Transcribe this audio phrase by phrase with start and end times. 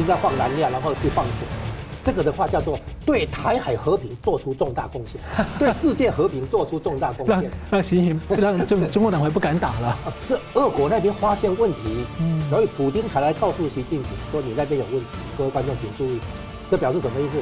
[0.00, 1.46] 现在放燃料，然后去放水。
[2.02, 5.20] 这个的话叫做对台海和平做出重大贡献，
[5.58, 7.42] 对世界和平做出重大贡献。
[7.42, 9.98] 让让习近平让中 中国党会不敢打了。
[10.26, 15.06] 是俄国那边发现问题，嗯所以普京才来告诉习近平说，你那边有问题。
[15.36, 16.18] 各位观众请注意，
[16.70, 17.36] 这表示什么意思？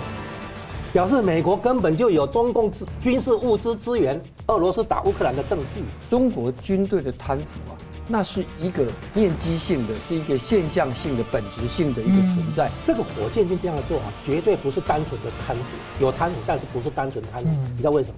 [0.93, 5.85] 表示美国根本就有中共军事物资支援俄罗斯打乌克兰的证据。
[6.11, 7.79] 中国军队的贪腐啊。
[8.09, 12.67] 那是一个面积性的，是一个现象性的、本质性的一个存在。
[12.69, 15.63] 嗯、这个火箭军这样的做法，绝对不是单纯的贪腐，
[16.01, 17.51] 有贪腐，但是不是单纯的贪腐。
[17.73, 18.15] 你知道为什么？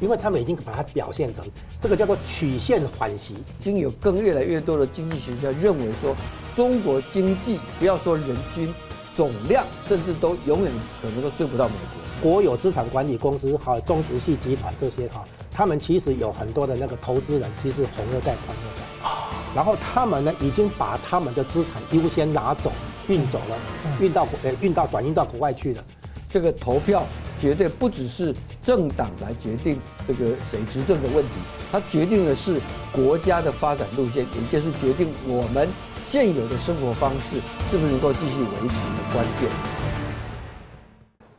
[0.00, 1.44] 因为他们已经把它表现成
[1.80, 3.34] 这个叫做曲线缓袭。
[3.34, 6.14] 已经有更越来越多的经济学家认为说，
[6.56, 8.72] 中国经济不要说人均
[9.14, 10.72] 总量，甚至都永远
[11.02, 12.32] 可能都追不到美国。
[12.32, 18.89] 国有资产管理公司还有中植系集团这些哈，他们其实有很多的那个投资人，其实红二代、官二代。
[19.54, 22.72] 然后他们呢，已经把他们的资产优先拿走，
[23.08, 23.56] 运走了，
[24.00, 25.84] 运到呃运到转运到国外去了。
[26.30, 27.04] 这个投票
[27.40, 31.30] 绝对不只是政党来决定这个谁执政的问题，
[31.72, 32.60] 它决定的是
[32.92, 35.68] 国家的发展路线，也就是决定我们
[36.06, 39.50] 现有的生活方式是不是能够继续维持的关键。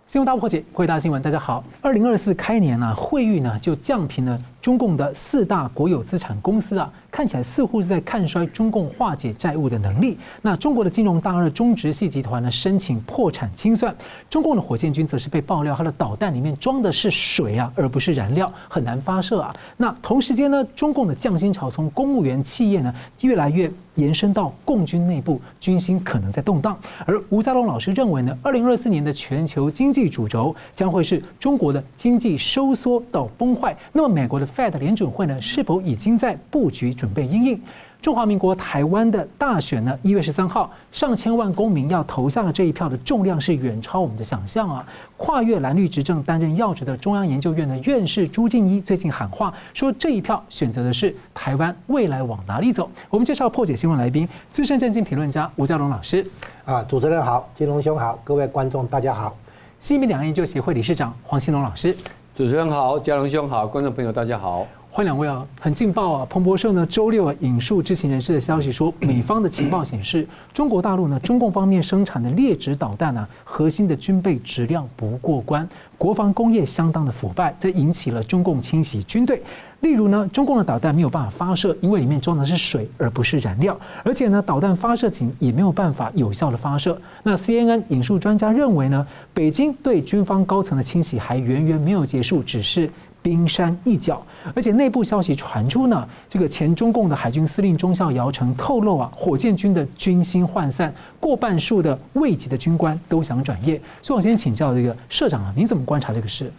[0.08, 1.64] 新闻大破解，回答新闻，大家好。
[1.80, 10.18] 二零二四开年呢、啊，惠誉呢就降评了中共的四大国有资产公司啊，看起来似乎是在看衰中共化解债务的能力。
[10.42, 13.94] 那中国的金融大鳄中植系集团呢，申请破产清算。
[14.30, 19.54] 中共的火箭军则是被爆料，它的导弹里面装的是水啊，而不是燃料，很难发射啊。
[19.76, 23.70] 那同时间呢，中共的降薪潮从公务员企业呢，越来越。
[23.96, 26.80] 延伸到共军内部，军心可能在动荡。
[27.06, 33.76] 而吴家龙老师认为呢，二零二四年的全球经济主轴将会是中国的经济收缩到崩坏。
[33.92, 37.60] 那么，美国的 Fed 联准会呢，是否已经在布局准备因应？
[38.00, 44.86] 中华民国台湾的大选呢，一月十三号，上千万公民要投下的这一票的重量是远超我们的想象啊！
[45.18, 52.88] 跨越蓝绿执政担任要职的中央研究院的院士朱敬一最近喊话说，这一票选择的是台湾未来往哪里走？
[53.10, 56.24] 我们介绍破解新闻来宾，资深政经评论家吴家龙老师。
[56.66, 59.36] 啊，主持人好，金龙兄好，各位观众大家好。
[59.80, 61.98] 新民两岸研究协会理事长黄庆龙老师。
[62.36, 64.66] 主持人好，家龙兄好，观众朋友大家好。
[64.94, 66.28] 欢迎两位啊，很劲爆啊！
[66.30, 75.66] 彭博社呢，周六啊引述知情人士的消息说，美方的情报显示，中国大陆呢，中共方面生产的劣质导弹呢，核心的军备质量不过关，
[75.98, 79.42] 国防工业相当的腐败，这引起了中共清洗军队。
[79.80, 87.00] 例如呢，中共的导弹没有办法发射，因为里面装的是水而不是燃料，而且呢，导弹发射井也没有办法有效的发射。
[87.24, 92.92] 那 CNN 引述专家认为呢，北京对军方高层的清洗还远远没有结束，只是。
[93.22, 103.80] 冰山一角，而且内部消息传出呢，这个前中共的海军司令中校姚成透露啊，火箭军的军心涣散，过半数的位级的军官都想转业。
[104.02, 106.52] 所以我先请教这个社长啊，你怎么观察这个事？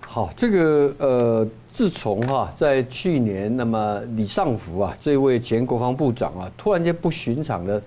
[0.00, 7.80] 好，这个呃，自从哈、在去年，那么李尚福啊，这位前国防部长啊，突然间不寻常的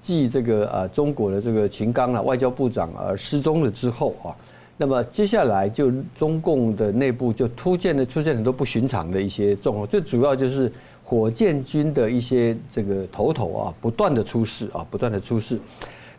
[0.00, 4.32] 继这个呃中国的这个秦刚啊，外交部长啊失踪了之后啊。
[4.80, 10.72] 那么接下来就中共的内部就突见的出现很多不寻常的一些状况，最主要就是
[11.02, 15.58] 火箭军的一些这个头头啊，不断的出事啊，不断的出事。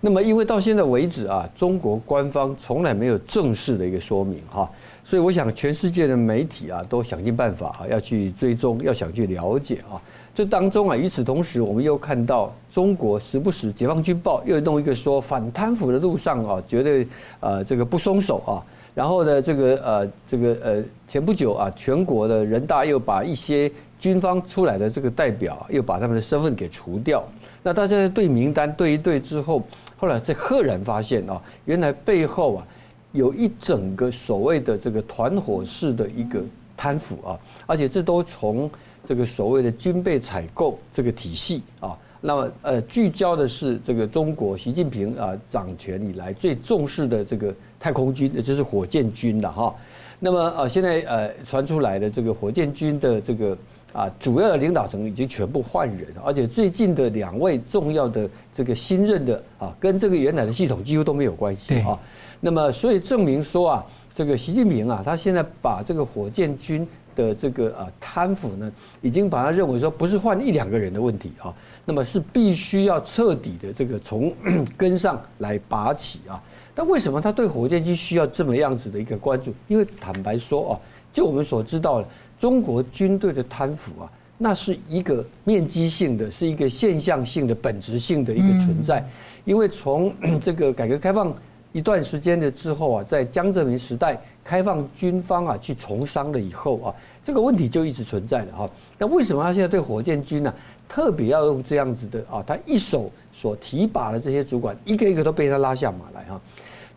[0.01, 4.69] 那么因为到现在为止啊，中国官方从来没有正式的一个说明哈，
[5.09, 9.97] 所以我想全世界的媒体啊都想尽办法啊要去追踪，要想去了解啊。
[10.35, 17.07] 这当中啊，与此同时，我们又看到中国时不时《解放军报》又弄一个说反贪腐的路上啊，绝对
[17.39, 18.61] 呃这个不松手啊。
[18.93, 27.23] 然后呢，这个呃这个呃前不久啊，全国的人大又把一些军方出来的这个代表，又把他们的身份给除掉。
[27.63, 29.63] 那大家对名单对一对之后，
[29.97, 32.67] 后来才赫然发现啊，原来背后啊
[33.11, 36.41] 有一整个所谓的这个团伙式的一个
[36.75, 38.69] 贪腐啊，而且这都从。
[39.07, 49.73] 这个所谓的军备采购这个体系啊，那么呃聚焦的是这个中国习近平啊掌权以来最重视的这个太空军，也就是火箭军的哈。
[50.19, 53.57] 那么呃现在呃传出来的这个火箭军的这个
[53.93, 61.97] 啊主要的领导层已经全部换人，而且最近的两位重要的这个新任的啊跟这个原来的系统几乎都没有关系啊。
[62.39, 66.87] 那么所以证明说啊，这个习近平啊他现在把这个火箭军。
[67.15, 68.71] 的这个啊贪腐呢，
[69.01, 71.53] 已经把他认为说不是换一两个人的问题啊，
[71.83, 74.33] 那么是必须要彻底的这个从
[74.77, 76.41] 根上来拔起啊。
[76.73, 79.53] 但为什么他对火箭军需要这么样子的一个关注？
[79.67, 80.79] 因为坦白说啊，
[81.11, 82.07] 就我们所知道的，
[82.37, 89.05] 中国军队的贪腐啊，那是一个面积性的，是一个现象性的、本质性的一个存在。
[89.43, 91.35] 因为从 这个改革开放
[91.71, 98.69] 一段时间的之后啊，在江泽民时代开放军方啊去从商了以后啊，这个问题就一直存在了哈。
[98.97, 100.55] 那为什么他现在对火箭军呢、啊，
[100.87, 102.43] 特别要用这样子的啊？
[102.45, 106.41] 他一手所提拔的这些主管，一个一个都被他拉下马来哈。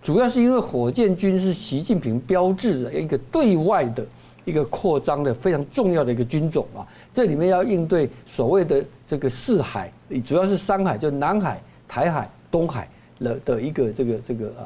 [0.01, 4.05] 主要是因为火箭军是习近平标志的一个对外的
[4.45, 6.81] 一个扩张的非常重要的一个军种啊。
[7.13, 9.93] 这里面要应对所谓的这个四海，
[10.25, 12.89] 主要是三海，就南海、台海、东海
[13.23, 14.63] 的的一个这个这个啊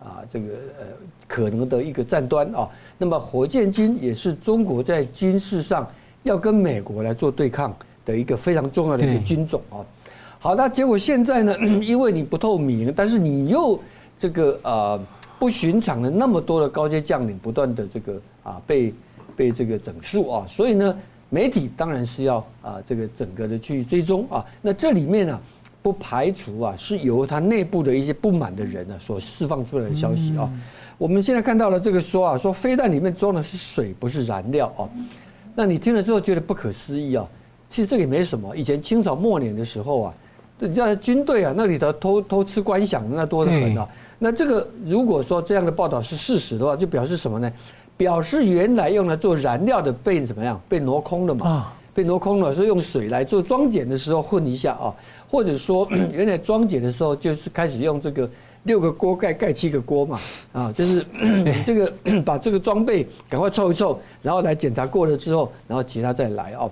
[0.00, 0.46] 啊这个
[0.78, 0.86] 呃
[1.28, 2.68] 可能的一个战端啊。
[2.98, 5.88] 那么火箭军也是中国在军事上
[6.22, 7.74] 要跟美国来做对抗
[8.04, 9.80] 的一个非常重要的一个军种啊。
[10.38, 13.78] 好，那结果现在呢， 因为你不透明，但是你又
[14.18, 15.00] 这个呃
[15.38, 18.94] 不寻常的那么多的高阶将领不断的这个啊被
[19.36, 20.96] 被这个整肃啊，所以呢
[21.28, 24.44] 媒体当然是要啊这个整个的去追踪啊。
[24.62, 25.38] 那这里面呢
[25.82, 30.50] 不排除啊是由他内部的一些不满的人呢所释放出来的消息啊。
[30.98, 34.88] 我们现在看到了这个说啊说飞弹里面装的是水不是燃料啊，
[35.54, 37.26] 那你听了之后觉得不可思议啊。
[37.70, 40.14] 其实这个也没什么，以前清朝末年的时候啊，
[40.58, 43.88] 人家军队啊那里头偷偷吃官饷那多得很啊。
[44.18, 47.50] 那这个如果说这样的报道是事实的话，就表示什么呢？
[47.96, 50.60] 表示原来用来做燃料的被怎么样？
[50.68, 51.72] 被挪空了嘛？
[51.94, 54.94] 被挪空了，是用水来做装检的时候混一下啊，
[55.30, 58.28] 或者说 原来装检的时候就是开始用这个
[58.64, 60.18] 六个锅盖盖七个锅嘛
[60.52, 61.06] 啊，就是
[61.64, 61.92] 这个
[62.24, 66.70] 把这个装备赶快凑一凑，然后来检查过了之后，然后其他再来哦。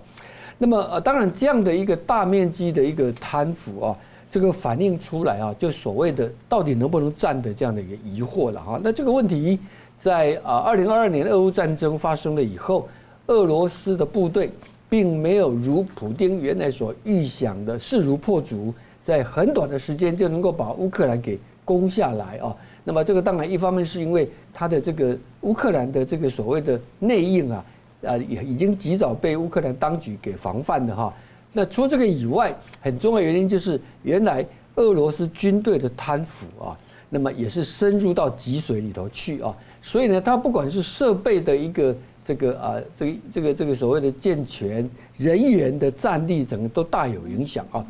[0.59, 3.97] 那么呃，当然这样的一个大面积的一个贪腐啊。
[4.31, 8.79] 这个反映出来啊，就所谓的到底能不能战的这样的一个疑惑了哈。
[8.83, 9.59] 那这个问题
[9.99, 12.87] 在啊，二零二二年俄乌战争发生了以后，
[13.29, 14.53] 俄罗斯的部队
[14.89, 18.73] 并没有如普丁原来所预想的势如破竹，
[19.05, 22.55] 在很短的时间就能够把乌克兰给攻下来啊。
[22.85, 27.65] 那么这个当然一方面是因为他的这个乌克兰的这个所谓的内应啊，
[28.07, 31.13] 啊也已经及早被乌克兰当局给防范的哈。
[31.53, 34.45] 那除了这个以外，很重要的原因就是原来
[34.77, 36.79] 俄罗斯军队的贪腐啊，
[37.11, 41.95] 那么也是深入到脊髓里头去啊，所以呢，它不管是设备的一个
[42.29, 44.87] 这个啊，这个这个这个所谓的健全，
[45.17, 47.83] 人员的战力，整个都大有影响啊。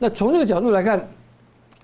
[0.00, 1.00] 那从这个角度来看，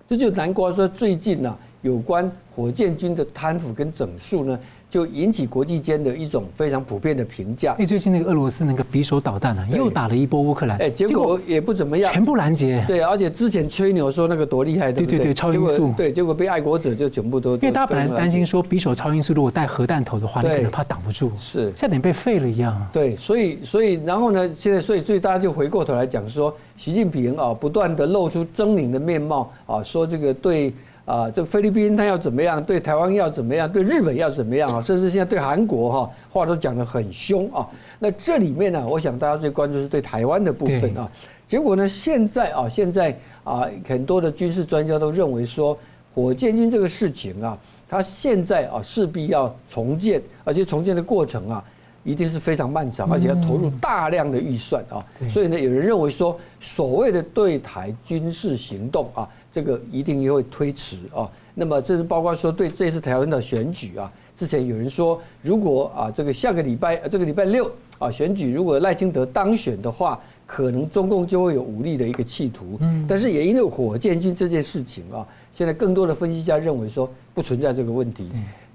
[0.09, 4.59] 这就难怪说最近呢，有关火箭军的贪腐跟整肃呢。
[4.91, 7.73] 就引起国际间的一种非常普遍的评价。
[7.75, 12.85] 因为最近那个俄罗斯那个匕首导弹啊，又打了一波乌克兰，哎，结果也不怎么样，全部拦截。
[12.89, 15.19] 对，而且之前吹牛说那个多厉害，对不对？
[15.21, 15.95] 对超音速。
[15.97, 17.55] 对，结果被爱国者就全部都。
[17.55, 21.31] 因为大家本来是担心说匕首超音速如果带核弹头的话，你可能怕挡不住。
[21.39, 22.89] 是，现在等于被废了一样。
[22.93, 30.73] 对，所以所以然后呢，现在所以所以大家就回过头来讲说，习近平啊，不断的露出狰狞的面貌啊，说这个对。
[31.11, 32.63] 啊，这菲律宾他要怎么样？
[32.63, 33.71] 对台湾要怎么样？
[33.71, 34.81] 对日本要怎么样啊？
[34.81, 37.69] 甚至现在对韩国哈话都讲得很凶啊。
[37.99, 41.11] 那这里面呢，我想大家最关注是对台湾的部分啊。
[41.49, 45.77] 结果呢，现在啊，现在啊，很多的军事专家都认为说，
[46.15, 47.59] 火箭军这个事情啊，
[47.89, 51.65] 它现在啊势必要重建，而且重建的过程啊，
[52.05, 55.05] 一定是非常漫长，而且要投入大量的预算啊。
[55.29, 59.29] 所以呢，有人认为说，所谓的对台军事行动啊。
[59.53, 61.29] 这个一定也会推迟啊。
[61.55, 72.79] 那么这是包括说对这次台湾的选举啊，之前有人说，如果啊这个下个礼拜这个礼拜六啊选举，如果赖清德当选的话，可能中共就会有武力的一个企图。
[72.81, 73.05] 嗯。
[73.09, 78.31] 但是也因为火箭军这件事情啊，现在更多的分析家认为说不存在这个问题。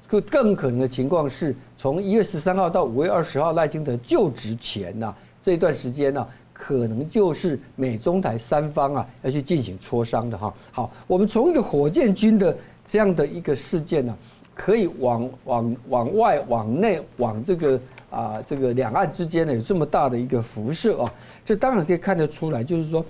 [0.08, 5.14] 更更可能的情况是从一月十三号到五月二十号赖清德就职前呐
[5.44, 6.28] 这一段时间呢。
[6.58, 10.52] 可能就是美中台三方啊要去进行磋商的哈。
[10.72, 12.58] 好，我们从一个火箭军的
[12.88, 14.16] 这样的一个事件呢，
[14.56, 23.06] 可以往往往外、往内、往这个啊这个两岸之间呢有这么大的一个辐射啊，这当然可以看得出来，就是说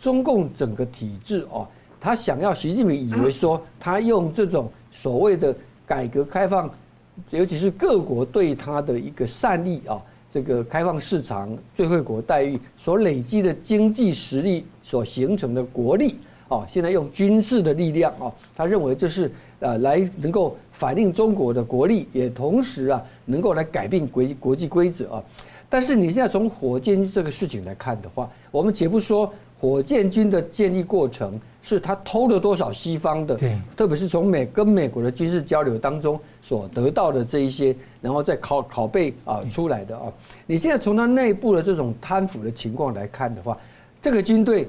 [0.00, 1.66] 中共整个体制哦，
[2.00, 5.54] 他想要习近平以为说他用这种所谓的
[5.86, 6.68] 改革开放，
[7.30, 10.02] 尤其是各国对他的一个善意啊。
[10.30, 16.16] 这个开放市场、最惠国待遇所累积的经济实力所形成的国力
[16.48, 19.30] 啊，现在用军事的力量啊，他认为这是
[19.60, 25.24] 呃来能够反映中国的国力，也同时啊能够来改变国国际规则啊。
[25.70, 40.04] 但是你现在从火箭军这个事情来看的话，我们且不说火箭军的建立过程是他偷了多少西方的，对，特别是从美跟美国的军事交流当中所得到的这一些，然后再拷拷贝啊出来的啊。
[40.46, 43.54] 你现在从他内部的这种贪腐的情况来看的话，
[44.00, 44.66] 这个军队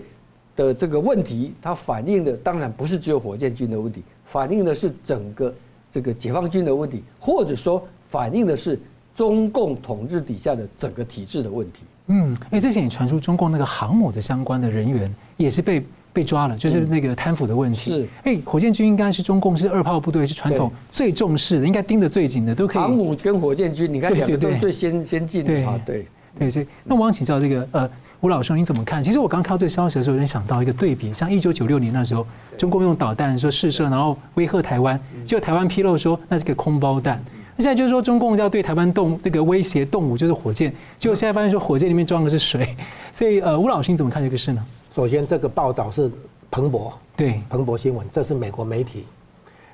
[0.58, 5.54] 的这个问题，它反映的当然不是只有火箭军的问题，反映的是整个
[5.90, 8.78] 这个解放军的问题，或者说反映的是
[9.16, 11.80] 中共统治底下的整个体制的问题。
[12.08, 15.82] 嗯，因为之前也传出中共那个航母的相关的人员也是被。
[16.12, 17.92] 被抓了，就是那个贪腐的问题。
[17.92, 22.82] 是，哎，火箭军应该是中共是二炮部队，是传统最重视的，应该盯得最紧的，都可以。
[22.82, 26.06] 航母跟火箭军，你看两个都最先先进的啊，对
[26.38, 26.50] 对。
[26.50, 27.90] 所以，那我想请教这个呃，
[28.22, 29.02] 吴老兄你怎么看？
[29.02, 32.26] 其实我刚看到这个消息的时候，有点想到一个对比，像一九九六年那时候，
[32.58, 37.24] 中共用导弹说试射，然后威吓台湾，结果台湾披露说那是个空包弹。
[37.56, 42.76] 那现在就是说中共要对台湾动这个威胁动武，就是火箭，结果现在发现说火箭里面装的是水。
[43.14, 44.66] 所以呃，吴老师你怎么看这个事呢？
[44.92, 46.12] 首先，这个报道是
[46.50, 49.06] 彭博，对，彭博新闻，这是美国媒体。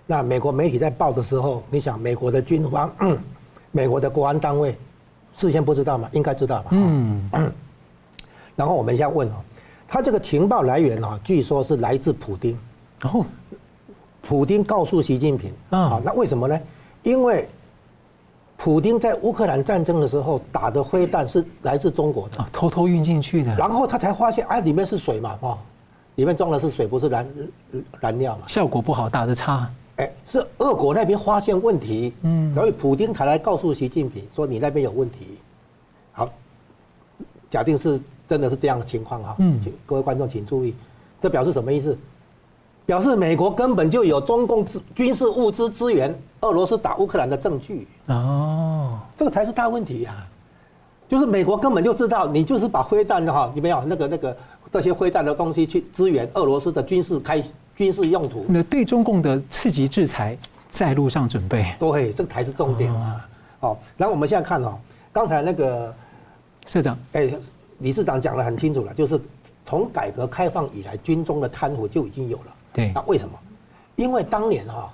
[0.05, 2.93] 那美国媒体在报的时候，你想，美国的军方、
[3.71, 4.75] 美国的国安单位，
[5.35, 6.09] 事先不知道吗？
[6.11, 6.69] 应该知道吧？
[6.71, 7.29] 嗯。
[8.55, 9.35] 然后我们现在问哦，
[9.87, 12.57] 他这个情报来源哦，据说是来自普丁。
[13.03, 13.25] 哦。
[14.21, 16.59] 普丁告诉习近平啊，那为什么呢？
[17.03, 17.47] 因为。
[18.65, 23.53] 普京在乌克兰战争的时候打的灰弹是来自中国的，啊，偷偷运进去的。
[23.53, 25.55] 然后他才发现，哎，里面是水嘛，哦，
[26.15, 27.27] 里面装的是水，不是燃
[27.99, 28.47] 燃料嘛。
[28.47, 29.69] 效果不好，打的差。
[29.97, 35.37] 哎，是俄国那边发现问题，嗯，所以普京才来告诉习近平说你那边有问题。
[36.11, 36.27] 好，
[37.51, 40.73] 假定是真的是这样的情况哈，嗯，各位观众请注意，
[41.21, 41.95] 这表示什么意思？
[42.85, 50.15] 表示美国根本就有中共军事物资支援俄罗斯打乌克兰的证据哦，这个才是大问题呀！
[51.07, 54.35] 就是美国根本就知道你就是把灰弹的哈，有没有那个那个
[54.71, 57.43] 这些灰弹的东西去支援俄罗斯的军事开
[57.75, 58.45] 军事用途？
[58.47, 60.37] 那对中共的刺激制裁
[60.69, 61.65] 在路上准备。
[61.79, 63.27] 对，这个才是重点啊！
[63.59, 64.77] 好，然后我们现在看哦，
[65.11, 65.93] 刚才那个
[66.67, 67.27] 社长哎，
[67.79, 69.19] 理事长讲的很清楚了，就是
[69.65, 72.54] 从改革开放以来，军中的贪腐就已经有了。
[72.75, 73.39] 对，那为什么？
[73.95, 74.93] 因为当年哈，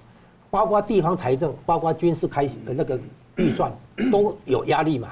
[0.51, 2.99] 包括地方财政，包括军事开的那个
[3.37, 3.71] 预算
[4.11, 5.09] 都有压力嘛，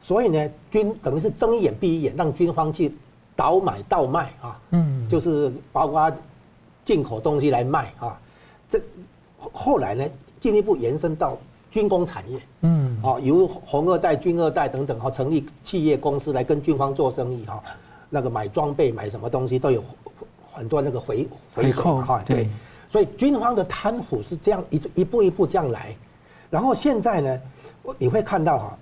[0.00, 2.94] 所以呢，军等于是睁一眼闭一眼，让军方去
[3.34, 6.12] 倒买倒卖啊，嗯，就是包括
[6.84, 8.16] 进口东西来卖啊，
[8.70, 8.80] 这
[9.52, 10.08] 后来呢，
[10.40, 11.36] 进一步延伸到
[11.68, 17.60] 军工产业，嗯，啊，由红二代、军二代等等哈，成立企业公司来跟军方做生意哈，
[18.08, 19.82] 那个买装备、买什么东西都有。
[20.52, 22.48] 很多那个回回扣哈，对，
[22.88, 25.96] 所以军方的贪腐是这样一一步一步这样来，
[26.50, 27.40] 然后现在呢，
[27.98, 28.78] 你会看到哈，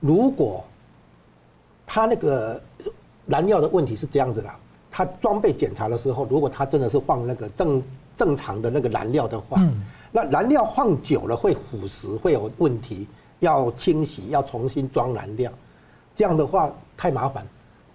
[0.00, 0.64] 如果
[1.86, 2.60] 他那个
[3.26, 4.48] 燃料的问题是这样子的，
[4.90, 7.82] 他装备检查的时候，如果他真的是放那个正
[8.16, 9.62] 正常的那个燃料的话，
[10.10, 13.06] 那燃料放久了会腐蚀，会有问题，
[13.40, 15.52] 要清洗，要重新装燃料，
[16.16, 17.46] 这样的话太麻烦，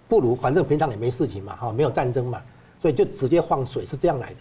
[0.08, 2.40] 不如反正平常也没事情嘛，哈，没有战争嘛。
[2.86, 4.36] 所以就直接放水是这样来的。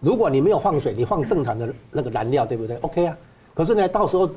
[0.00, 3.16] 如果你没有放水，你放正常的那个燃料，对不对？OK 啊。
[3.54, 4.28] 可是呢，到时候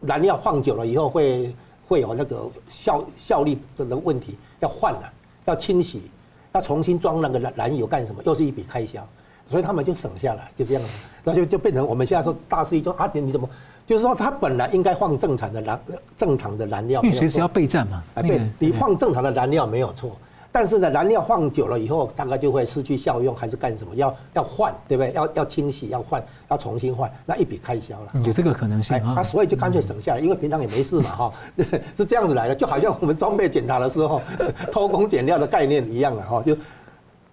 [0.00, 1.54] 燃料放久了以后会
[1.86, 5.12] 会有那个效效率的问题，要换了，
[5.44, 6.10] 要清洗，
[6.54, 8.22] 要重新装那个燃燃油干什么？
[8.24, 9.06] 又是一笔开销。
[9.46, 10.82] 所以他们就省下来，就这样，
[11.22, 13.46] 那就就变成我们现在说大势一说啊，你怎么？
[13.86, 15.78] 就是说他本来应该放正常的燃
[16.16, 18.02] 正常的燃料，因为随时要备战嘛。
[18.14, 20.16] 啊，对，你放正常的燃料没有错。
[20.56, 23.94] 但是呢，燃料放久了以后，大概就会失去效用，还是干什么？
[23.94, 25.12] 要要换，对不对？
[25.12, 28.12] 要要清洗，要换，要重新换，那一笔开销了。
[28.24, 29.12] 有这个可能性啊。
[29.14, 31.32] 他所以就干脆省下来，因为平常也没事嘛，哈，
[31.94, 34.22] 是这样子来的，就好像我们装备检查的时候
[34.72, 36.56] 偷工减料的概念一样了，哈，就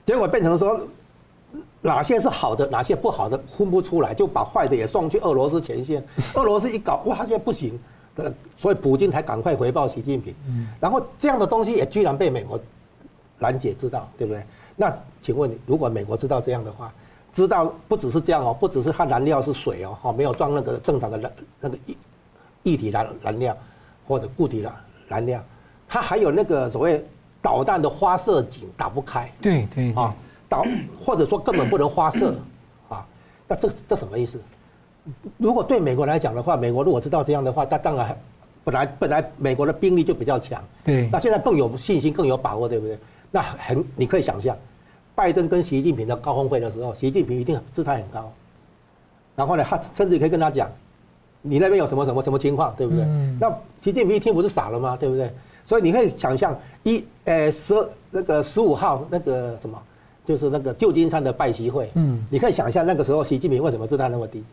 [0.05, 0.77] 结果变成说
[1.81, 6.03] 哪些是好的，哪些不好的分不出来，就把坏的也送去俄罗斯前线。
[6.35, 7.79] 俄罗斯一搞，哇，现在不行，
[8.57, 10.35] 所以普京才赶快回报习近平。
[10.81, 12.59] 然后这样的东西也居然被美国。
[13.39, 14.43] 拦截知道对不对？
[14.75, 16.91] 那请问你，如果美国知道这样的话，
[17.31, 21.95] 知道不只是这样哦，不只是它燃料是水哦，哈，没有装那个正常的燃那个液
[22.63, 23.55] 液体燃燃料
[24.07, 24.73] 或者固体燃
[25.07, 25.43] 燃料，
[25.87, 27.03] 它还有那个所谓
[27.41, 30.13] 导弹的发射井打不开，对对啊，
[30.49, 30.63] 导
[30.99, 32.35] 或者说根本不能发射
[32.89, 33.05] 啊，
[33.47, 34.39] 那这这什么意思？
[35.37, 38.17] 如果对美国来讲的话，美国如果知道这样的话，那当然
[38.63, 42.97] 本来本来美国的兵力就比较强，对，那现在更有信心更有把握，对不对？
[43.33, 44.55] 那很，你可以想象，
[45.15, 48.31] 拜登跟习近平的高峰会的时候，习近平一定姿态很高。
[49.35, 50.69] 然后呢，他甚至可以跟他讲，
[51.41, 53.03] 你那边有什么什么什么情况，对不对？
[53.05, 53.49] 嗯、那
[53.81, 54.95] 习近平一听不是傻了吗？
[54.95, 55.33] 对不对？
[55.65, 57.73] 所以你可以想象，一呃十
[58.11, 59.81] 那个十五号那个什么，
[60.23, 61.89] 就是那个旧金山的拜习会。
[61.95, 64.43] 嗯，你可以想象那个时候习近平为什么姿态那么低？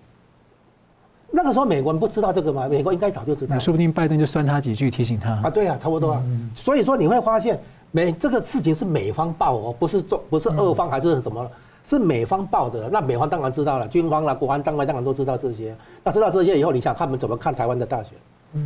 [1.30, 2.66] 那个时候美国人不知道这个吗？
[2.66, 3.58] 美国应该早就知道。
[3.60, 5.32] 说不定拜登就酸他几句，提醒他。
[5.42, 6.22] 啊，对啊，差不多啊。
[6.24, 7.60] 嗯、所以说你会发现，
[7.90, 11.50] 美这个事情是美方报哦，不是中，不是俄方还是什么，
[11.84, 12.88] 是美方报的。
[12.88, 15.76] 那美方当然知道了，军方啦、国安当然当然都知道这些。
[16.04, 18.12] 那知道这些以后，你想他们怎么看台湾的大选？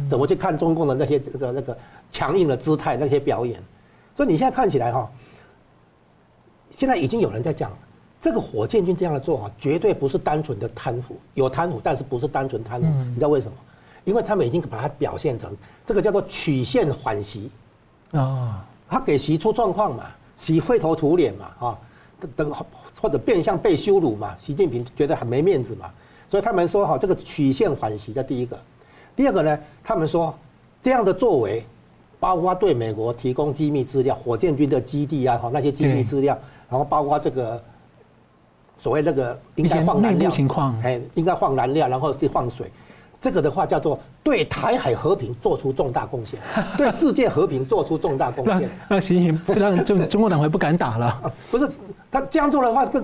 [0.08, 1.76] 怎么去看中共的那些这个那个
[2.10, 3.62] 强硬的姿态、那些表演？
[4.16, 5.10] 所以你现在看起来哈，
[6.76, 7.70] 现在已经有人在讲。
[8.20, 12.86] 这个火箭军这样的做法，绝对不是单纯的贪腐，有贪腐，但是不是单纯贪腐。
[12.86, 13.52] 你知道为什么？
[14.04, 15.54] 因为他们已经把它表现成
[15.84, 17.50] 这个叫做曲线缓袭
[18.12, 20.04] 啊，他给习出状况嘛，
[20.38, 21.78] 习灰头土脸嘛，啊，
[22.36, 22.48] 等
[23.00, 25.90] 或者变相被羞辱嘛，习近平觉得很没面子嘛，
[26.28, 28.56] 所以他们说哈，这个曲线反习的第一个，
[29.16, 30.32] 第二个呢，他们说
[30.80, 31.64] 这样的作为，
[32.20, 36.38] 包括对美国提供机密资料，火箭军的基地啊，哈那些机密资料，
[36.70, 37.60] 然后包括这个。
[38.76, 42.70] 所谓那个应该放燃料，情况哎，应该放燃料，然后是放水，
[43.24, 46.38] 这个的话叫做对台海和平做出重大贡献，
[46.76, 48.68] 对世界和平做出重大贡献。
[48.86, 51.32] 那习近平让中中国党会不敢打了。
[51.50, 51.66] 不是，
[52.10, 53.02] 他这样做的话，就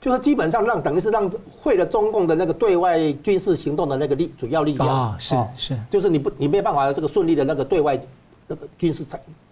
[0.00, 8.00] 就是基本上让等于是让毁了中共的那个对外军事行动的那个力主要力量啊，是是，就是你不你没办法这个顺利的那个对外
[8.46, 9.04] 那个军事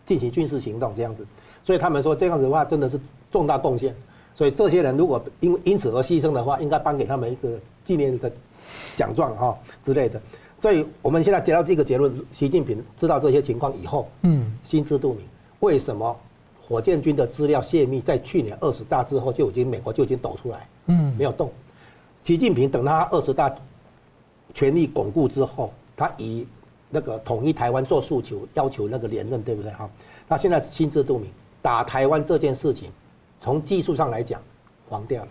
[0.06, 1.26] 进行军事行动这样子，
[1.64, 3.00] 所以他们说这样子的话真的是
[3.32, 3.92] 重大贡献。
[4.32, 8.30] 所以这些人如果因为因此而牺牲的话，应该颁给他们一个纪念的
[8.96, 10.20] 奖状哈之类的。
[10.60, 15.24] 所以我们现在得到这个结论：习近平知道这些情况以后，嗯，心知肚明。
[15.60, 16.16] 为什么
[16.60, 21.50] 火箭军的资料泄密在去年二十大之后就已经美国就已经抖出来，嗯，没有动。
[22.24, 23.54] 习近平等他二十大
[24.52, 26.46] 权力巩固之后，他以
[26.90, 29.88] 那个统一台湾做诉求，要求那个连任，对不对哈？
[30.28, 31.30] 他现在心知肚明，
[31.62, 32.90] 打台湾这件事情。
[33.40, 34.42] 从技术上来讲，
[34.88, 35.28] 黄掉了。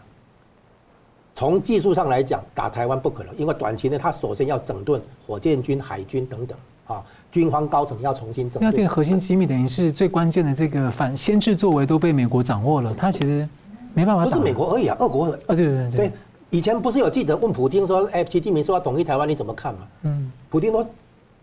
[1.38, 8.66] 从技术上来讲，打台湾不可能，因为短期内他首先要整顿火箭军、海军等等啊，军方高层要重新整顿。
[8.66, 13.48] 那这个核心机密等于是最关键的这个反先制作为都被美国掌握了，他其实
[13.94, 14.26] 没办法。
[14.26, 16.12] 不是美国而已啊，俄国啊，对对对对。
[16.50, 20.84] 以前不是有记者问普京说：“哎，习近平说要统一台湾，你怎么看嘛？”嗯，普京说。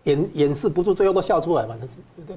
[0.05, 1.75] 掩掩饰不住，最后都笑出来嘛？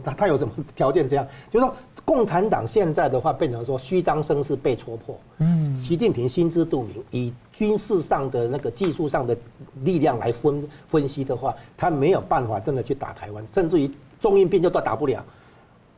[0.02, 1.26] 他他有什么条件这样？
[1.50, 5.14] 就是说，共产党现在的话变成说虚张声势被戳破。
[5.36, 9.36] 嗯，习近平心知肚明，以军事上的那个技术上的
[9.82, 13.90] 力量来分分析的话，他没有办法真的去打台湾，甚至于
[14.20, 15.24] 中印边就都打不了。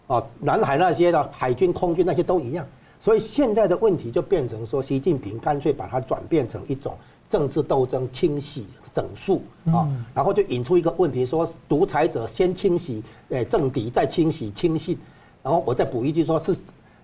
[0.06, 2.66] 哦，南海那些的海军、空军那些都一样。
[2.98, 6.96] 所以现在的问题就变成说，习近平干脆把它转变成一种
[7.28, 8.66] 政治斗争清洗。
[8.92, 14.98] 整肃啊，然后就引出一个问题，说独裁者先清洗，诶政敌，再清洗亲信，
[15.44, 16.52] 然后我再补一句，说是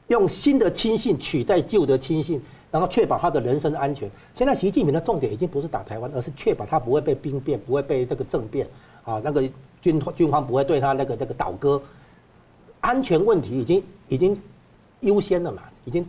[0.08, 2.42] 用新的亲信取代旧的亲信，
[2.76, 4.06] 然后确保他的人身安全。
[4.34, 8.66] 现在习近平的重点已经不是打台湾，而是确保他不会被兵变，不会被这个政变
[9.02, 9.40] 啊，那个
[9.80, 11.80] 军军方不会对他那个那个倒戈，
[12.82, 14.38] 安全问题已经已经
[15.00, 16.06] 优先了嘛，已经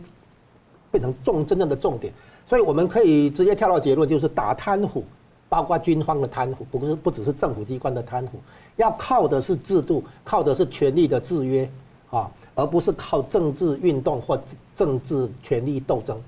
[0.90, 2.12] 变成重真正的重点，
[2.46, 5.02] 所以我们可以直接跳到结论，就是打贪腐。
[5.50, 8.32] 包括军方的贪腐，不是不只是政府机关的贪腐，
[8.76, 11.66] 要靠的是制度，靠的是权力的制约，
[12.10, 14.38] 啊，而不是靠政治运动或
[14.76, 16.20] 政治权力斗争。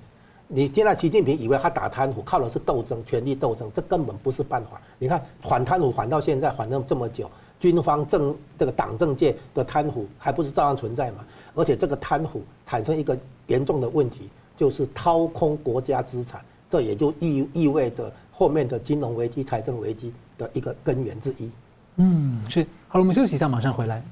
[0.52, 4.80] 你现在习近平以为他打贪腐靠的是斗争、权力斗争，这根本不是办法。
[4.98, 11.24] 你看反贪腐反到现在，反了这么久，军方政这个党政界的贪腐还不是照样存在吗？
[11.54, 18.12] 而且这个贪腐产生一个严重的问题，就是掏空国家资产，这也就意意味着。
[18.32, 21.50] 后面的金融危机、财政危机的一个根源之一。
[21.96, 22.66] 嗯，是。
[22.88, 24.02] 好了，我们休息一下，马上回来。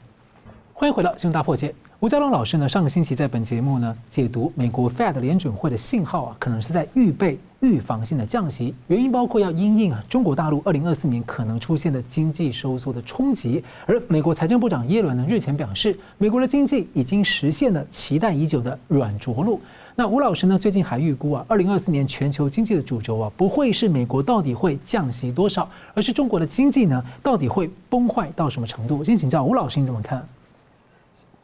[0.81, 1.71] 欢迎回到《新闻大破解》。
[1.99, 13.61] 吴家龙老师呢，上个星期在本节目呢解读美国 Fed 联准会的信号啊，可能是在预备预防性的降息，原因包括要因应啊中国大陆二零二四年可能出现的经济收缩的冲击。
[13.87, 19.61] 而美国财政部长耶伦呢日前表示，美国的经济已经实现了期待已久的软着陆。
[19.97, 20.57] 那吴老师呢？
[20.57, 29.03] 最近还预估啊，二零二四年全球经济的主轴啊，不会是美国到底会降息多少，而是中国的经济呢，到底会崩坏到什么程度？
[29.03, 30.25] 先请教吴老师，你怎么看？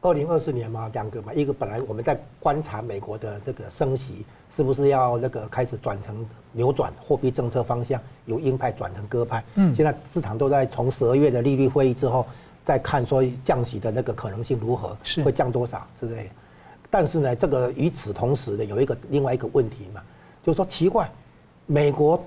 [0.05, 4.23] 二零二四年嘛，两个嘛，一个本来我们在观察美国的这个升息
[4.55, 6.15] 是不是要那个开始转成
[6.53, 9.43] 扭转货币政策方向，由鹰派转成鸽派。
[9.55, 12.27] 嗯，现在市场都在从十二月的利率会议之后，
[12.67, 16.29] 再看说降息的那个可能性如何，是会降多少，是不是？
[16.91, 20.03] 但是呢，这个与此同时呢，有一个另外一个问题嘛，
[20.45, 21.11] 就是说奇怪，
[21.65, 22.23] 美国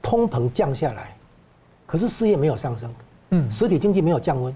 [0.00, 1.16] 通膨降下来，
[1.86, 2.94] 可是失业没有上升，
[3.30, 4.54] 嗯，实体经济没有降温，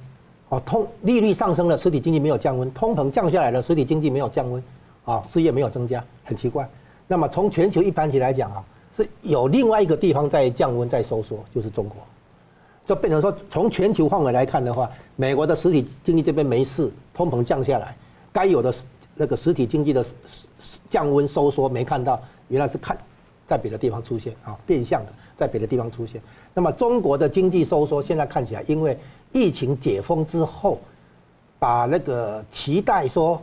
[0.51, 4.63] 哦，通利率上升了，实体经济没有降温，通膨降下来了，实体经济没有降温，
[5.05, 6.69] 啊，失业没有增加，很奇怪。
[7.07, 8.65] 那么从全球一盘起来讲啊，
[8.97, 11.97] 是有另外一个地方在降温在收缩，就是中国。
[12.85, 17.95] 就变成说，从全球范围来看的话，美国的实体经济这边没事，通膨降下来，
[18.33, 18.75] 该有的
[19.15, 20.05] 那个实体经济的
[20.89, 22.99] 降温收缩没看到，原来是看
[23.47, 26.21] 在别的地方出现啊，变相的在别的地方出现。
[26.53, 28.99] 那么中国的经济收缩现在看起来，因为
[29.33, 30.79] 疫情解封之后，
[31.59, 33.43] 把那个期待说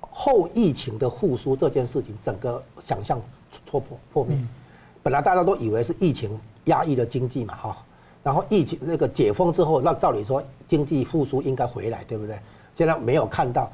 [0.00, 3.20] 后疫情的复苏这件事情，整个想象
[3.66, 4.36] 戳破破灭。
[5.02, 7.76] 本来大家都以为是疫情压抑了经济嘛，哈。
[8.22, 12.38] 然后疫情那个解封之后，那照理说经济复苏应该回来，对不对？
[12.76, 13.70] 现在没有看到，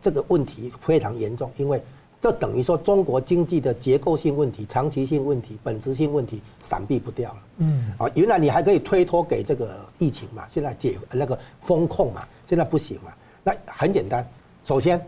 [0.00, 1.82] 这个问题非常严重，因为
[2.20, 7.36] 这等于说中国经济的结构性问题、长期性问题、本质性问题闪避不掉了。
[7.58, 7.92] 嗯。
[7.96, 13.12] 啊，原来你还可以推脱给这个疫情嘛，现在解那个风控嘛，现在不行嘛。
[13.44, 14.26] 那很简单，
[14.64, 15.00] 首先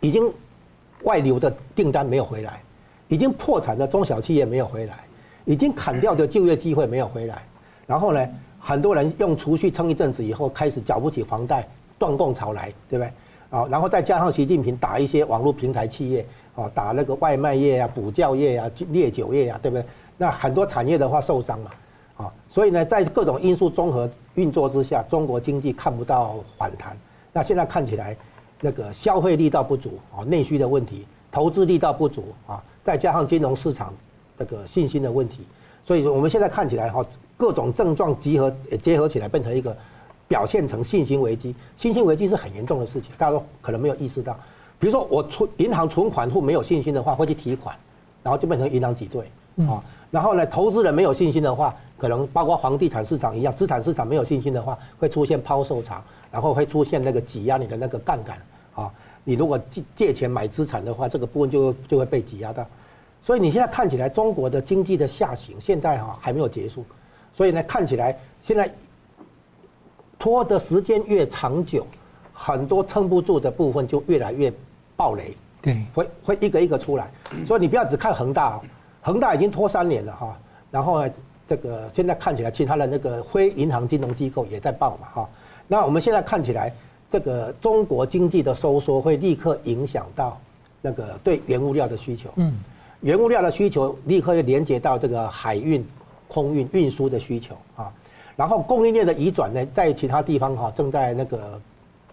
[0.00, 0.30] 已经
[1.04, 2.62] 外流的订单没有回来，
[3.08, 5.00] 已经破产的中小企业没有回来，
[5.46, 7.42] 已经砍掉的就业机会没有回来。
[7.86, 11.66] 然后呢，很多人用储蓄撑一阵子以后，开始缴不起房贷，
[11.98, 13.12] 断供潮来，对不对？
[13.48, 16.24] 啊，然后再加上习近平打一些网络平台企业，
[16.60, 19.84] 啊，打那个外卖业啊、补教业啊、烈酒业啊，对不对？
[20.18, 21.70] 那很多产业的话受伤嘛，
[22.16, 26.96] 啊，所以呢，在各种因素综合运作之下，中国经济看不到反弹。
[27.32, 28.16] 那现在看起来，
[28.60, 33.94] 那个消费力道不足啊，内需的问题，投资力道不足啊，再加上金融市场
[34.38, 35.46] 这个信心的问题，
[35.84, 37.04] 所以说我们现在看起来哈。
[37.40, 39.74] 各种症状集合结合起来，变成一个
[40.28, 41.54] 表现成信心危机。
[41.74, 44.38] 信心危机是很严重的事情，大家都可能没有意识到。
[44.80, 47.76] 比如说，我存银行存款户没有信心的话，会去提款，
[48.22, 49.30] 然后就变成银行挤兑
[49.66, 49.84] 啊。
[50.10, 58.38] 然后呢，投资人没有信心的话，可能包括房地产市场一样，资产市场没有信心的话，会出现抛售潮，然后会出现那个挤压你的那个杠杆
[58.74, 58.90] 啊。
[59.22, 62.66] 你如果借借钱买资产的话，这个部分就就会被挤压到。
[63.22, 66.82] 所以你现在看起来，中国的经济的下行现在哈还没有结束。
[67.34, 68.72] 所以呢，看起来现在
[70.18, 71.86] 拖的时间越长久，
[72.32, 74.50] 很多撑不住的部分就越来越
[75.00, 77.10] 暴雷，对，会会一个一个出来。
[77.46, 78.60] 所以你不要只看恒大，
[79.00, 80.38] 恒大已经拖三年了哈。
[80.70, 81.10] 然后呢，
[81.48, 85.28] 这个现在看起来，其他的那个非银行金融机构也在爆嘛哈。
[85.66, 86.70] 那我们现在看起来，
[87.10, 90.38] 这个中国经济的收缩会立刻影响到
[90.82, 92.52] 那个对原物料的需求，嗯，
[93.00, 95.82] 原物料的需求立刻会连接到这个海运。
[96.32, 97.92] 空运运输的需求啊，
[98.36, 101.60] 然后供应链的移转呢，在其他地方哈正在那个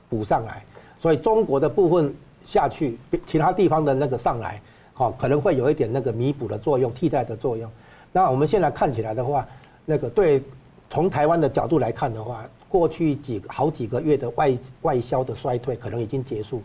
[0.09, 0.63] 补上来，
[0.97, 2.11] 所以中国的部分
[2.47, 4.61] 下去，其他地方的那个上来，
[4.93, 7.69] 好可能会有一点那个弥补的作用、替代的作用。
[8.13, 9.45] 那我们现在看起来的话，
[9.83, 10.41] 那个对
[10.89, 16.63] 从台湾的角度来看的话，过去几好几个月的外外销的衰退可能已经结束，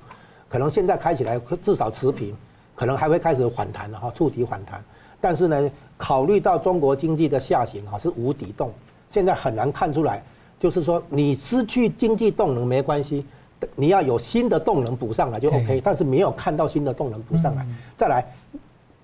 [0.48, 2.32] 可能现在开起来至少持平，
[2.76, 4.80] 可能还会开始反弹了哈，触底反弹。
[5.20, 8.72] 但是呢，考虑到中国经济的下行哈是无底洞，
[9.10, 10.22] 现在很难看出来。
[10.60, 13.26] 就是说，你失去经济动能没关系，
[13.74, 15.80] 你要有新的动能补上来就 OK。
[15.82, 18.24] 但是没有看到新的动能补上来，再来，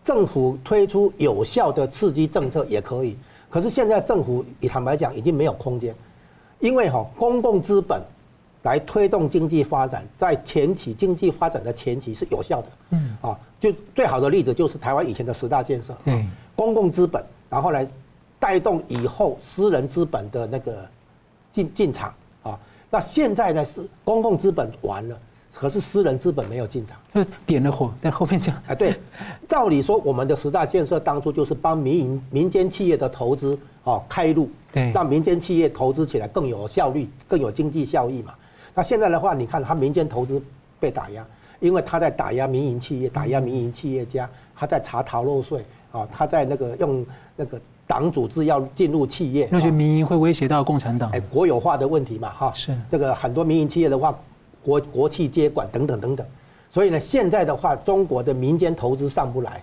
[0.05, 3.17] 政府推出有效的刺激政策也可以。
[3.51, 5.95] 可是现在政府，以坦白讲，已经没有空间，
[6.61, 8.03] 因为哈公共资本。
[8.65, 12.69] 来推动经济发展，在前期经济发展的前期是有效的。
[12.91, 15.97] 嗯啊，就最好的例子就是台湾以前的十大建设。
[16.05, 17.87] 嗯，公共资本，然后来
[18.39, 20.85] 带动以后私人资本的那个
[21.53, 22.28] 进进场啊。
[22.91, 25.19] 那现在呢是公共资本完了，
[25.53, 28.55] 可是私人资本没有进场，就点了火在后面讲。
[28.67, 28.99] 啊，对，
[29.49, 38.35] 照理说我们的十大建设当初就是帮民营民间企业的投资啊开路，对，让民间企业投资起来更有效率、更有经济效益嘛。
[38.75, 40.41] 那现在的话，你看他民间投资
[40.81, 41.27] 被打压，
[41.61, 47.05] 因为他在打压民营企业，打压民营企业家，他在查逃漏税啊，他在那个用
[47.37, 54.15] 那个党组织要进入企业，那些民营会威胁到共产党，哎，国有化的问题嘛，哈，是这个很多民营企业的话，
[54.63, 56.27] 国国企接管等等等等，
[56.71, 59.63] 所以呢，现在的话，中国的民间投资上不来，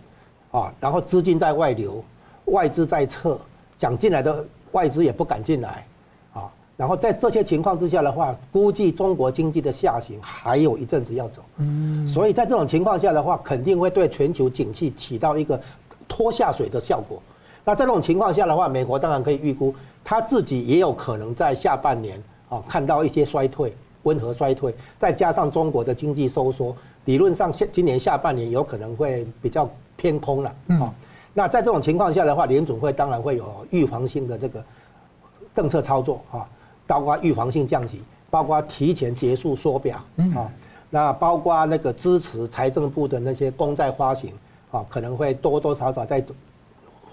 [0.50, 2.04] 啊，然后资金在外流，
[2.46, 3.40] 外资在撤，
[3.80, 5.86] 想进来的外资也不敢进来。
[6.34, 11.42] 啊然后在这些情况之下的话，估计中国经济的下行还有一阵子要走。
[11.56, 15.58] 嗯，所以在这种情况下的话，肯定会对全球景气起到一个
[16.06, 17.22] 拖下水的效果。
[17.66, 19.74] 那在这种情况下的话，美国当然可以预估，
[20.04, 26.74] 他自己也有可能在下半年啊看到一些衰退，温和衰退，再加上中国的经济收缩，
[27.06, 30.56] 理论上现今年下半年有可能会比较偏空了。
[30.80, 30.94] 啊，
[31.34, 34.64] 那在这种情况下的话，联准会当然会有预防性的这个
[35.54, 36.48] 政策操作啊。
[36.88, 38.00] 包括预防性降息，
[38.30, 39.98] 包括提前结束缩表
[40.36, 40.46] 啊，
[40.92, 44.32] 那包括那个支持财政部的那些公债发行
[44.70, 46.24] 啊，可能会多多少少在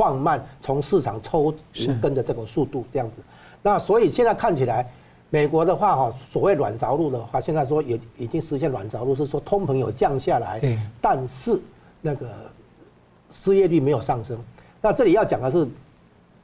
[0.03, 3.23] 放慢从市场抽银根的这个速度这样子。
[3.63, 4.85] 那所以现在看起来，
[5.31, 10.61] 美国的话哈，所谓软着陆的话，现在说也已经实现软着陆，是说通膨有降下来，
[11.01, 11.57] 但是
[12.01, 12.27] 那个
[13.31, 14.37] 失业率没有上升。
[14.81, 15.69] 那这里要讲的是，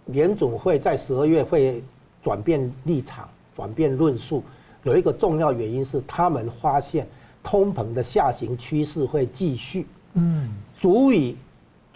[0.07, 1.83] 联总会在十二月会
[2.23, 4.44] 转变立场、转变论述，
[4.85, 7.05] 有一个重要原因是他们发现
[7.42, 11.37] 通膨的下行趋势会继续，嗯，足以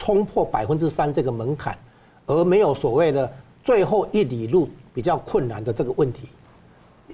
[0.03, 1.79] 冲破百分之三这个门槛，
[2.27, 6.29] 而没有所谓的最后一里路比较困难的这个问题。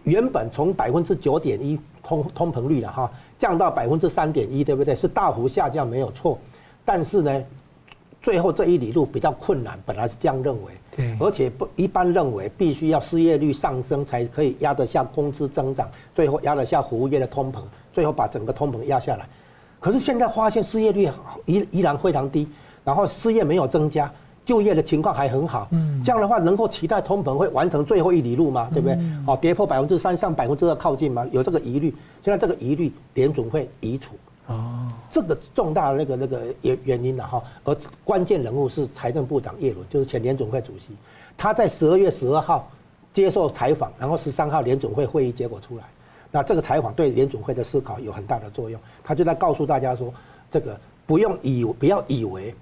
[0.05, 4.97] 原本从百分之九点一通通膨率了哈，降到百分之三点一，对不对？
[4.97, 6.39] 是大幅下降，没有错，
[6.83, 7.45] 但是呢。
[8.21, 17.61] 最后这一里路比较困难，本来是这样认为，而且不一般认为必须要失业率上升才可以压得下工资增长，最后压得下服务业的通膨，
[17.93, 19.29] 最后把整个通膨压下来。
[19.79, 21.09] 可是现在发现失业率
[21.47, 22.49] 依依然非常低，
[22.89, 24.11] 然后失业没有增加，
[24.47, 25.69] 就业的情况还很好。
[26.03, 28.71] 这样的话能够期待通膨会完成最后一里路吗？
[28.73, 28.99] 对不对？
[29.27, 31.27] 好，跌破百分之三，向百分之二靠近吗？
[31.31, 31.95] 有这个疑虑。
[32.25, 34.15] 现在这个疑虑联准会移除。
[34.47, 40.87] 哦，这个重大的那个那个原原因了哈，而关键人物是财政部长叶伦，就是前联总会主席，
[41.37, 42.67] 他在十二月十二号
[43.13, 45.85] 接受采访，然后十三号联总会会议结果出来，
[46.31, 50.11] 那这个采访对联总会的思考有很大的作用，他就在告诉大家说，
[50.51, 52.55] 这个不用以不要以为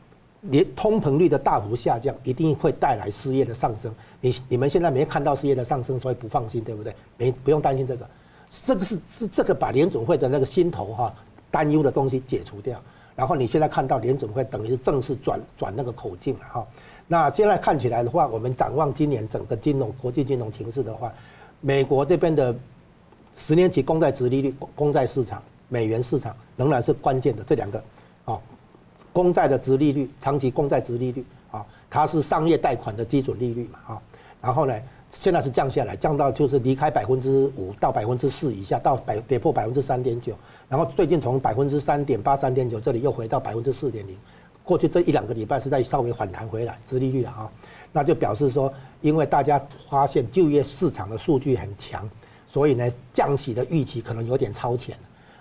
[0.51, 6.95] 连通膨率的大幅下降一定会带来失业的上升，你你们现在没看到失业的上升，所以不放心，对不对？
[7.17, 8.09] 没不用担心这个，
[8.51, 11.15] 这个是是这个把联准会的那个心头哈。
[11.49, 12.79] 担忧的东西解除掉，
[13.15, 16.67] 然后你现在看到联准会等于是正式转转那个口径了哈。
[17.07, 21.11] 那现在看起来的话，我们展望今年整个金融国际金融形势的话，
[21.63, 22.55] 美国这边的
[23.37, 27.83] 十年期公债殖利率、公债市场、美元市场仍然是关键的这两个。
[29.17, 34.03] 公债的殖利率、长期公债殖利率啊，它是商业贷款的基准利率嘛啊。
[34.43, 34.75] 然后呢，
[35.11, 40.35] 现在是降下来，降到就是离开百分之五到百分之四以下，到百跌破百分之三点九。
[40.69, 44.15] 然后最近从百分之三点八、三点九这里又回到百分之四点零，
[44.63, 47.51] 过去这一两个礼拜是在稍微反弹回来，殖利率了啊，
[47.93, 52.07] 那就表示说，因为大家发现就业市场的数据很强，
[52.47, 54.95] 所以呢降息的预期可能有点超前，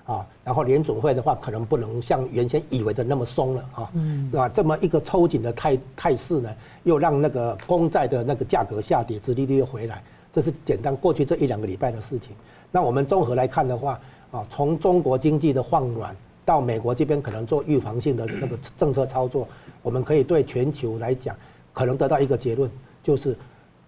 [0.06, 4.48] 啊，然后联总会的话可能不能像原先以为的那么松了啊，嗯，对吧？
[4.48, 12.36] 这么一个抽紧的态态势呢，又让那个公债的那个价格下跌，殖利率又回来，这是简单过去这一两个礼拜的事情。
[12.72, 14.00] 那我们综合来看的话。
[14.32, 16.14] 啊，从中国经济的放软
[16.44, 19.48] 到美国这边可能做预防性的那个政策操作，
[19.82, 21.34] 我们可以对全球来讲，
[21.72, 22.70] 可能得到一个结论，
[23.02, 23.38] 就是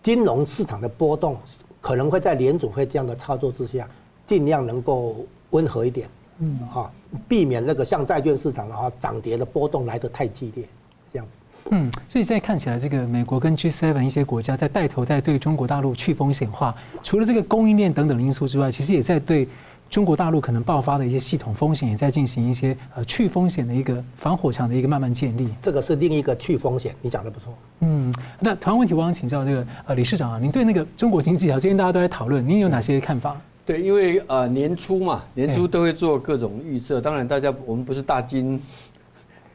[0.01, 1.36] 金融市场的波动
[1.82, 3.89] 可能会在联总会这样的操作之下，
[4.25, 6.07] 尽量能够温和一点，
[6.39, 6.91] 嗯，哈，
[7.27, 10.65] 避免那个像债券市场的话涨跌的波动来得太激烈，
[11.12, 11.36] 这样子。
[11.71, 19.47] 嗯，所以现在看起来，这个美国跟 G7 一些国家在带头在对中国大陆去风险化，除了这个供应链等等因素之外，其实也在对。
[19.89, 25.47] 中国大陆可能爆发的一些系统风险，也在进行一些呃去风险的一个防火墙的一个慢慢建立。
[25.62, 27.53] 这个是另一个去风险，你讲的不错。
[27.79, 33.39] 嗯，那同样问题，我想请教这个呃理事长啊，您对那个中国经济啊，今天大家都在讨论，您有哪些看法？
[33.67, 38.60] 对，因为呃年初嘛，年初都会做各种预测，当然大家我们不是大金。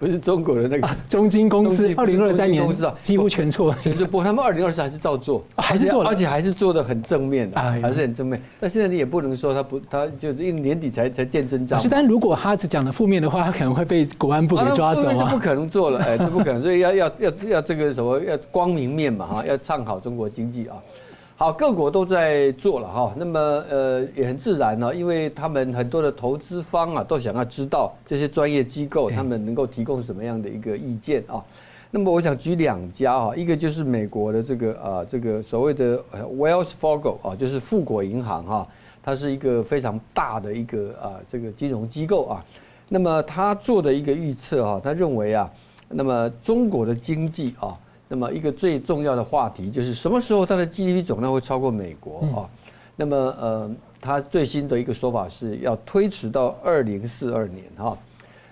[0.02, 2.68] 不是中国的那个中金公司，二零二三年
[3.02, 8.42] 几乎全错，全是不过，他们二零二四还是照做，还是做，而且还是做的很正面的，还是很正面。
[8.58, 11.78] 但现在你也不能说他不，他就是因为年底才才见真章。
[11.78, 15.14] 是，但如果他只讲了负面的话，他可能会被国安部给抓走啊。
[15.14, 20.74] 就不可能做了，哎，就不可能，所以要要要要这个什么，要光明面嘛哈，要唱好中国经济啊。
[21.42, 31.42] 好，各国都在做了哈，那么呃也很自然呢，因为他们很多的投资方啊都想要知道这些专业机构他们能够提供什么样的一个意见啊。
[31.90, 38.68] 那么我想举两家啊，一个就是美国的这个啊这个所谓的 Wells Fargo 啊，就是富国银行哈，
[39.02, 42.44] 它是一个非常大的一个啊这个金融机构啊。
[42.88, 45.50] 那么他做的一个预测啊，他认为啊，
[45.88, 47.76] 那么中国的经济啊。
[48.12, 52.44] 那么一个最重要的话题就是什么时候它的 GDP 总量会超过美国啊？
[52.94, 53.70] 那么呃，
[54.02, 57.96] 它最新的一个说法是要推迟到二零四二年哈。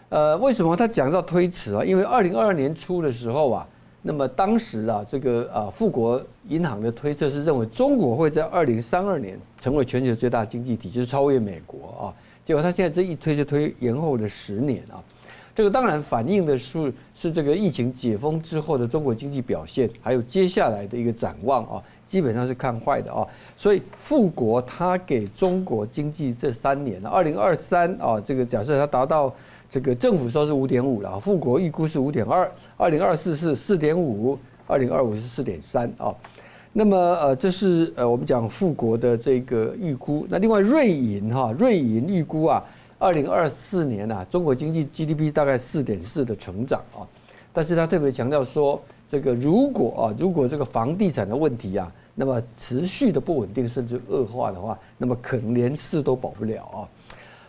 [0.09, 1.85] 呃，为什么他讲到推迟啊？
[1.85, 3.69] 因为二零二二年初的时候啊，
[4.01, 6.19] 那么当时啊，这个啊富国
[6.49, 12.17] 银行的推测是认为中国会在二零三二年成为全球最大经济体，就是超越美国啊。
[12.47, 15.05] 结果他现在这一推就推延后了十年啊。
[15.55, 21.83] 这个当然反映的是是这个疫情解封之后的中国经济表现，还有接下来的一个展望啊。
[22.09, 23.25] 基本上是看坏的啊。
[23.57, 29.33] 所以富国他给中国经济这三年，二零二三啊，这个假设它达到
[29.71, 34.37] 这个政府说是五点五了，富国预估是五点二，二零二四是四点五，
[34.67, 36.13] 二零二五是四点三啊。
[36.73, 40.27] 那么呃，这是呃我们讲富国的这个预估。
[40.29, 42.65] 那另外瑞银哈，瑞银预估啊，
[43.01, 47.03] 二零二四年啊，中国经济 GDP 大概四点四的成长啊。
[47.53, 56.79] 但是他特别强调说，这个如果啊，如果这个房地产的问题啊，那么持续的不稳定甚至恶化的话，那么可能连四都保不了啊。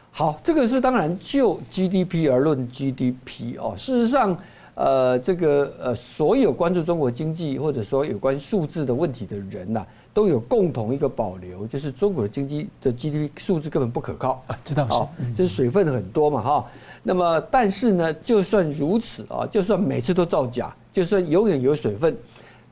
[0.10, 3.76] 好，这个是当然就 GDP 而论 GDP 哦。
[3.78, 4.36] 事实上。
[4.74, 16.65] 呃，这个呃，所有关注中国经济或者说有关数字的问题的人呐、啊，都有共同一个保留，就是中国的经济的 GDP 数字根本不可靠啊，知道是，嗯、就是水分很多嘛哈。
[17.04, 22.15] 那么，但是呢，就算如此啊，就算每次都造假，就算永远有水分，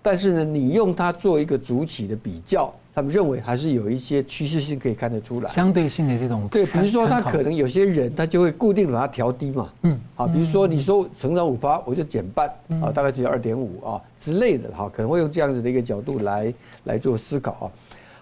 [0.02, 2.74] 但是呢，你用它做一个主体的比较。
[3.00, 12.50] 他们认为还是有一些趋势性可以看得出来，相对性的这种对，比如说他可能有些人他就会固定把它调低嘛，嗯，啊，比如说你说成长五趴，我就减半
[12.82, 17.66] 啊，大概只有二点五啊之类的哈，可能会用这样子的一个角度来来做思考啊。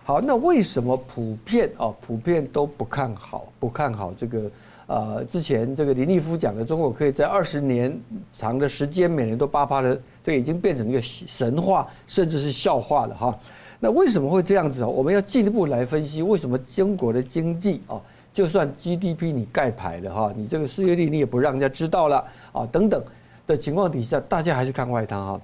[0.04, 4.52] 好，那为什么普遍啊普遍都不看好不看好这个
[4.86, 8.00] 呃之前这个林立夫讲的中国可以在二十年
[8.32, 13.40] 长的时间每年都八趴的，这个已经变成一个神话甚至是笑话了哈。
[13.80, 14.88] 那为什么会这样子啊？
[14.88, 18.02] 我们要进一步来分析，为什么中国的经济啊，
[18.34, 23.04] 就算 GDP 你盖牌的哈，你这个失业率你也不让人家知道了啊，等等
[23.46, 25.40] 的情况底下，大家还是看外滩哈。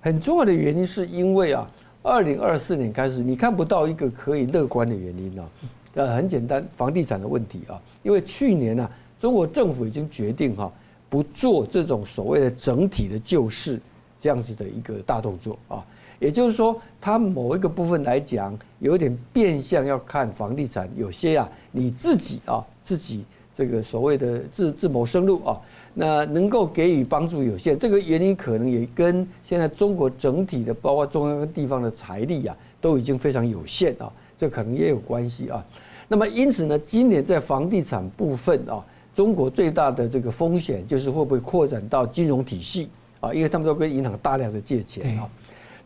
[0.00, 1.68] 很重要的原因是因为啊，
[2.02, 5.48] 二零二四年开始你看不到一个可以乐观的原因呢。
[5.94, 10.70] 呃，很简单，房地产的问题啊，因为去年呢，中国政府已经决定哈，
[11.08, 13.80] 不做这种所谓的整体的救市
[14.20, 15.84] 这样子的一个大动作啊。
[16.18, 23.24] 也就是说，它某一个部分来讲，有点变相要看房地产，有些啊，你自己啊，自己
[23.56, 25.60] 这个所谓的自自谋生路啊，
[25.94, 27.78] 那能够给予帮助有限。
[27.78, 35.64] 这个原因可能也跟现在中国整体的，包括中央跟地方的财力啊，都已经非常有限啊，这可能也有关系啊。
[36.08, 42.88] 那么因此呢，今年在房地产部分啊，中国最大的这个风险就是会不会扩展到金融体系
[43.20, 45.28] 啊，因为他们都跟银行大量的借钱啊。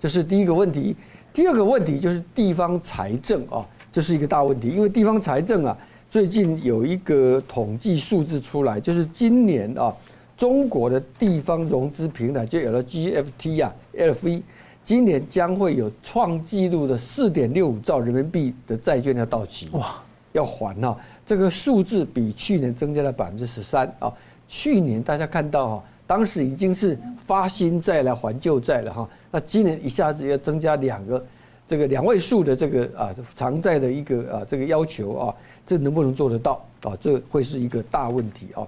[0.02, 0.96] 这是第一个问题，
[1.32, 4.68] 第二个问题就是地方财政啊，这是一个大问题。
[4.68, 5.78] 因为地方财政啊，
[6.10, 9.94] 最近有一个统计数字出来，就是今年啊，
[10.36, 14.42] 中国的地方融资平台就有了 GFT 啊，LV，
[14.82, 24.12] 今年将会有创纪录的四点六五兆人民币的债券要到期，哇，要还啊，这个数字比去年增加了百分之十三啊。
[24.48, 29.08] 去年大家看到哈，当时已经是发新债来还旧债了哈。
[29.30, 31.24] 那今年一下子要增加两个，
[31.68, 35.34] 这个两位数的这个啊偿债的一个啊这个要求啊，
[35.66, 36.96] 这能不能做得到啊？
[37.00, 38.66] 这会是一个大问题啊。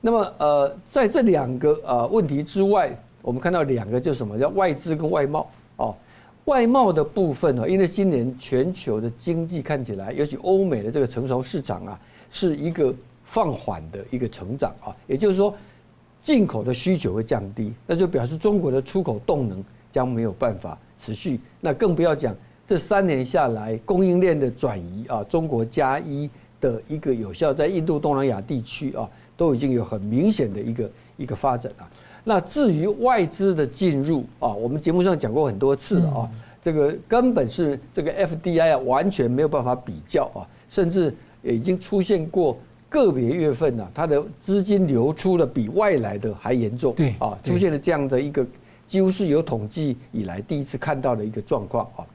[0.00, 5.94] 那么呃，在这两个啊问题之外，我们看到两个就是什么叫外资跟外贸啊？
[6.44, 11.98] 外贸的部分呢，因为今年全球的经济看起来，尤其欧美的这个成熟市场啊，
[12.30, 15.52] 是一个放缓的一个成长啊，也就是说，
[16.26, 19.64] 进口的需求会降低，那就表示中国的出口动能。
[19.92, 22.36] 将没有办法持续，那更不要讲
[22.68, 26.28] 这三年下来供应链的转移啊，中国加一
[26.60, 29.08] 的一个有效，在印度东南亚地区啊，
[29.38, 31.88] 都已经有很明显的一个一个发展了。
[32.24, 42.54] 那至于外资的进入啊，我们节目上讲过很多次了啊，这个根本是这个 FDI 啊，完全没有办法比较啊，甚至已经出现过
[42.88, 48.46] 个别月份呢，它的资金流出的比外来的还严重，对啊，出现了这样的一个。
[48.88, 52.06] 几乎是有统计以来第一次看到的一个状况啊。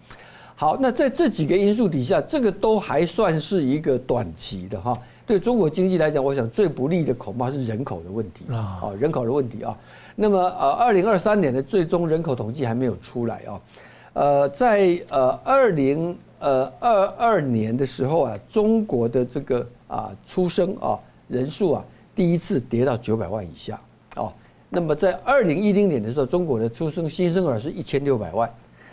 [0.55, 4.97] 好，那在这几个因素底下，这个都还算是一个短期的哈。
[5.27, 9.77] 对中国经济来讲，我想最不利的恐怕是人口的问题啊，人口的问题啊。
[10.15, 13.61] 那么呃，二零二三年的最终人口统计还没有出来啊。
[14.13, 21.83] 呃，在呃二零呃二二年的时候啊，中国的这个啊出生啊人数啊
[22.15, 23.79] 第一次跌到九百万以下
[24.15, 24.31] 啊。
[24.69, 28.49] 那么在二零一零年的时候，中国的出生新生儿是一千六百万，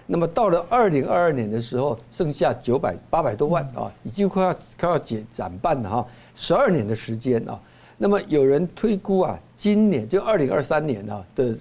[0.06, 7.56] 那么到了二零二二年的时候，剩下九百八百多万啊，已经快要快要减减半了哈，十二年的时间啊。
[7.96, 11.56] 那么有人推估啊，今年就二零二三年啊的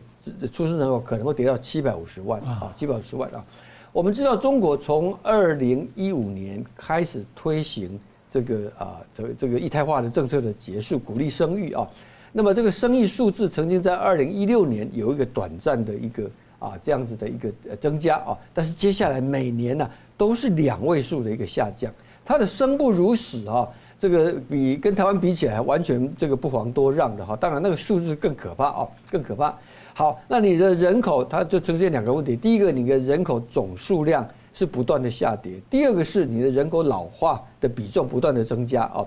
[0.52, 3.46] 出生人口可能会跌到七百五十万啊，七百五十万啊。
[3.92, 8.00] 我们知道中国从二零一五年开始推行
[8.38, 11.88] 这个啊这个这个一胎化的政策的结束，鼓励生育啊。
[12.32, 16.30] 那么这个生育数字曾经在二零一六年有一个短暂的一个
[16.60, 21.92] 啊这样子的一个增加啊，但是接下来每年呢都是两位数的一个下降，
[22.24, 23.68] 它的生不如死啊，
[23.98, 29.58] 这个比跟台湾比起来完全这个不遑多让的哈，当然那个数字更可怕啊，更可怕。
[29.96, 34.28] 好，那你的人口它就呈现两个问题，第一个你的人口总数量
[34.58, 39.06] 是不断的下跌，第二个是你的人口老化的比重不断的增加啊。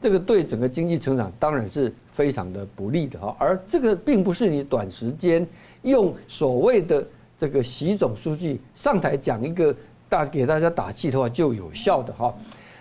[0.00, 5.44] 这个对整个经济成长当然是非常的不利的哈，而这个并不是你短时间
[5.82, 7.04] 用所谓的
[7.36, 9.74] 这个习总书记上台讲一个
[10.08, 12.32] 大给大家打气的话就有效的哈。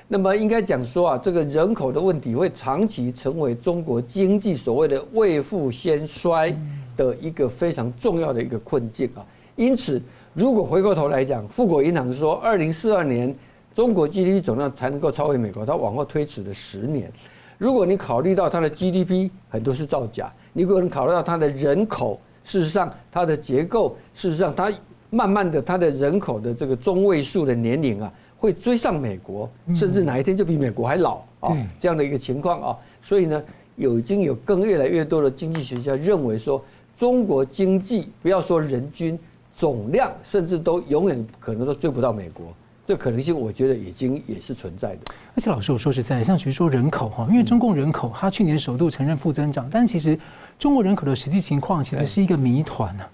[0.08, 6.56] 那么应该讲说啊，这个人口的问题会长期成为中国经济所谓的未富先衰
[6.96, 9.26] 的一个非常重要的一个困境啊。
[9.56, 10.02] 因此，
[10.34, 13.34] 如果回过头来讲，富国银行说二零四二年。
[13.74, 17.10] 中国 GDP 总量才能够超越美国，它往后推迟了十年。
[17.58, 24.70] 如果你考虑到它的 GDP 很多是造假，你如果考虑到它的人口，事实上它的结构，事实上它
[25.10, 32.78] 慢慢的它的人口的这个中位数的年龄啊，会追上美国，甚至哪一天就比美国还老啊，这样的一个情况啊。
[33.02, 33.42] 所以呢，
[33.78, 36.62] 有已经有更越来越多的经济学家认为说，
[36.98, 39.18] 中国经济不要说人均
[39.62, 42.48] 总量，甚至都永远可能都追不到美国。
[42.84, 45.00] 这可能性，我觉得已经也是存在的。
[45.36, 50.18] 而且老师，我说实在，像比如说人口哈，因为中共人口，它去年首度承认负增长，但其实
[50.58, 53.08] 中国人口的实际情况其实是一个谜团啊。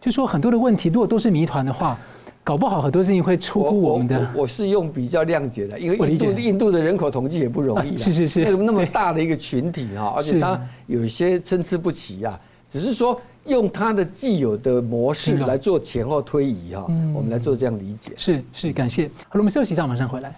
[0.00, 1.98] 就说很多的问题，如果都是谜团的话，
[2.44, 4.16] 搞不好很多事情会出乎我们的。
[4.16, 10.56] 我，我，我是用比较谅解的，因为印度印度的人口统计也不容易，啊是是是，那么大的一个群体哈，而且它
[10.86, 12.38] 有一些参差不齐呀，
[12.70, 13.20] 只是说。
[13.46, 16.84] 用它的既有的模式来做前后推移哈，
[17.14, 18.12] 我们来做这样理解。
[18.16, 19.06] 是是，感谢。
[19.28, 20.34] 好了，我们休息一下，马上回来。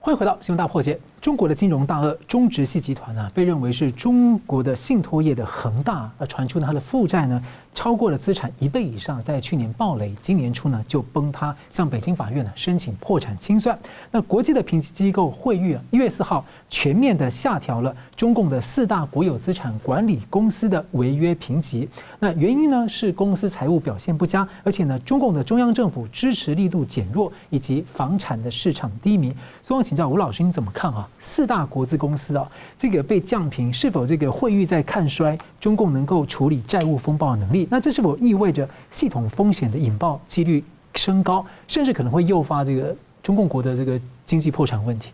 [0.00, 0.98] 欢迎回到新闻大破解。
[1.20, 7.40] 中国的金融大鳄中植系集团呢，被认为是中国的信托业的恒大，而传出呢它的负债呢，
[7.72, 13.78] 超过了资产一倍以上，在去年暴雷，今年初呢就崩塌，向北京法院呢申请破产清算。
[14.10, 21.86] 那国际的评级机构惠誉啊，一月四号全面的下调了中共的四大国有资产管理公司的违约评级。
[22.18, 29.30] 那原因呢是公司财务表现不佳，而且呢中共的中央政府支持力度减弱，以及房产的市场低迷。
[29.62, 31.06] 所以我请教吴老师，你怎么看啊？
[31.18, 37.68] 四大国资公司啊，这个被降评，是否这个惠誉在看衰中共能够处理债务风暴的能力？
[37.70, 40.64] 那这是否意味着系统风险的引爆几率
[40.94, 45.10] 升高，甚至可能会诱发这个中共国的这个经济破产问题？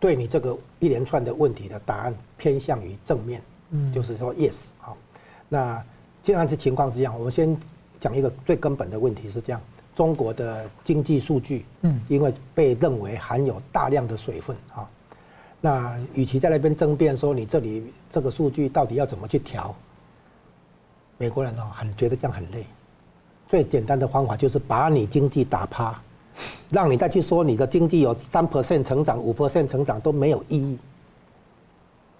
[0.00, 3.40] 对你这个一连串的问题的答案偏向于正面，
[3.70, 4.96] 嗯，就是说 yes 好。
[5.48, 5.84] 那
[6.22, 7.56] 既然是情况是这样，我们先
[8.00, 9.60] 讲一个最根本的问题是这样。
[9.94, 14.88] 中国的经济数据，嗯，因为被认为含有大量的水分啊，
[15.60, 19.74] 那与其在那边争辩说你这里这个数据到底要怎么去调，
[21.18, 22.64] 美国人哦很觉得这样很累，
[23.46, 26.00] 最简单的方法就是把你经济打趴，
[26.70, 30.78] 让你再去说你的经济有三 percent 成长、五 percent 成长都没有意义。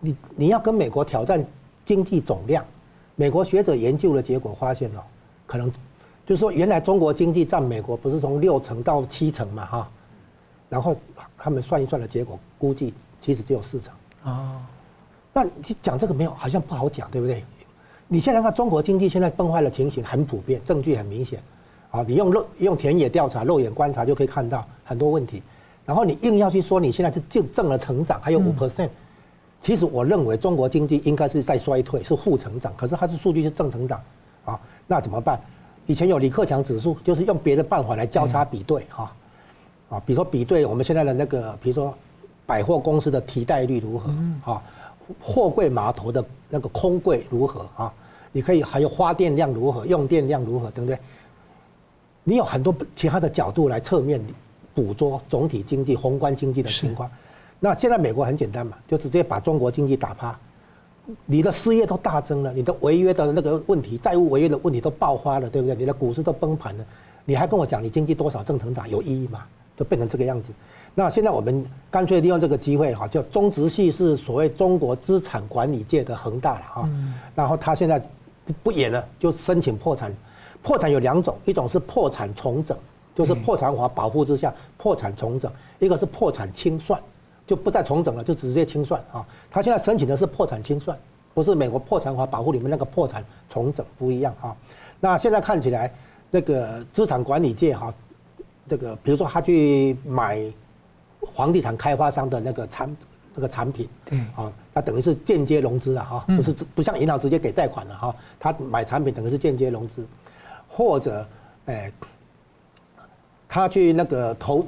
[0.00, 1.44] 你你要跟美国挑战
[1.84, 2.64] 经济总量，
[3.16, 5.02] 美国学者研究的结果发现哦，
[5.46, 5.70] 可能。
[6.26, 9.90] 就是说，原来中国经济占美国不是从六成到七成嘛，哈，
[10.68, 10.94] 然后
[11.36, 13.92] 他们算一算的结果，估计其实只有四成。
[14.22, 14.60] 哦，
[15.32, 15.50] 那你
[15.82, 17.42] 讲这个没有，好像不好讲，对不对？
[18.06, 21.42] 你现在看中国经济现在崩坏的情形很普遍，证据很明显，
[21.90, 25.42] 啊，你用肉用田野调查、肉眼观察就可以看到很多问题。
[25.84, 28.88] 然后你硬要去说你现在是正正了成长，还有五 percent，
[29.60, 34.00] 其实我认为中国经济应该是在衰退，是负成长，可是它是数据是正成长，
[34.44, 35.40] 啊，那怎么办？
[35.86, 39.12] 以前有李克强指数，就是用别的办法来交叉比对哈，
[39.88, 41.92] 啊，比如说比对我们现在的那个，比如说
[42.46, 44.14] 百货公司的提贷率如何
[44.44, 44.62] 啊，
[45.20, 47.92] 货柜码头的那个空柜如何啊？
[48.30, 50.96] 你可以还有发电量如何，用电量如何，对不对？
[52.24, 54.20] 你有很多其他的角度来侧面
[54.74, 57.10] 捕捉总体经济、宏观经济的情况。
[57.58, 60.38] 那现在美国很简单嘛，就直接把中国经济打趴。
[61.26, 65.74] 你的失业都大增了，你的违约的那个问题、债务违约的问题都爆发了，对不对？
[65.74, 66.84] 你的股市都崩盘了，
[67.24, 69.44] 你还跟我讲你经济多少正成长有意义吗？
[69.76, 70.50] 就变成这个样子。
[70.94, 76.90] 那现在我们干脆利用这个机会哈，叫中植系是所谓中国资产管理界的恒大了哈。
[77.34, 78.00] 然后他现在
[78.62, 80.14] 不演了，就申请破产。
[80.62, 82.76] 破产有两种，一种是破产重整，
[83.14, 87.00] 就是破产法保护之下破产重整；一个是破产清算。
[87.46, 89.26] 就不再重整了，就直接清算啊！
[89.50, 90.96] 他现在申请的是破产清算，
[91.34, 94.56] 不是美国破产法保护里面那个破产重整不一样啊。
[95.00, 95.92] 那现在看起来，
[96.30, 97.92] 那个资产管理界哈，
[98.68, 100.40] 这个比如说他去买
[101.34, 102.96] 房地产开发商的那个产
[103.34, 110.06] 那个产品，对啊，那等于是间接融资了哈，不是不像银行直接给贷款了哈，他买产品等于是间接融资。
[110.80, 111.26] 或者，
[111.66, 111.92] 哎，
[113.46, 114.64] 他去那个投，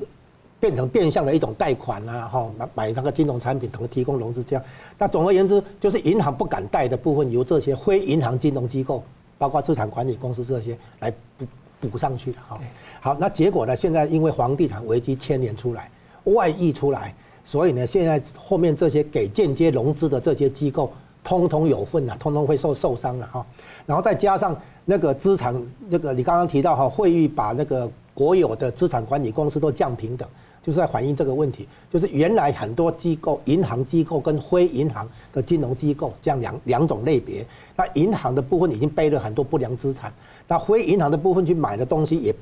[0.61, 4.63] 变成变相的一种贷款啊，哈，买买那个金融产品，等提供融资这样。
[4.99, 9.03] 那总而言之，就是银行不敢贷的部分，由这些非银行金融机构，
[9.39, 11.47] 包括资产管理公司这些来补
[11.89, 12.61] 补上去的哈。
[13.01, 13.75] 好，那结果呢？
[13.75, 15.91] 现在因为房地产危机牵连出来，
[16.25, 20.93] 外溢出来，所以呢，现在后面这些给间接融资的这些机构，
[21.25, 23.47] 通通有份了，通通会受受伤了哈。
[23.87, 24.55] 然后再加上
[24.85, 25.55] 那个资产，
[25.89, 30.29] 那个你刚刚提到哈，会议把那个国有的资产管理公司都降平等，
[30.63, 40.13] 就是在反映这个问题，就是原来很多机构，银行机构跟非银行的金融机构这样两两种类别，那银行的部分已经背了很多不良资产，
[40.47, 42.35] 那非银行的部分去买的东西也。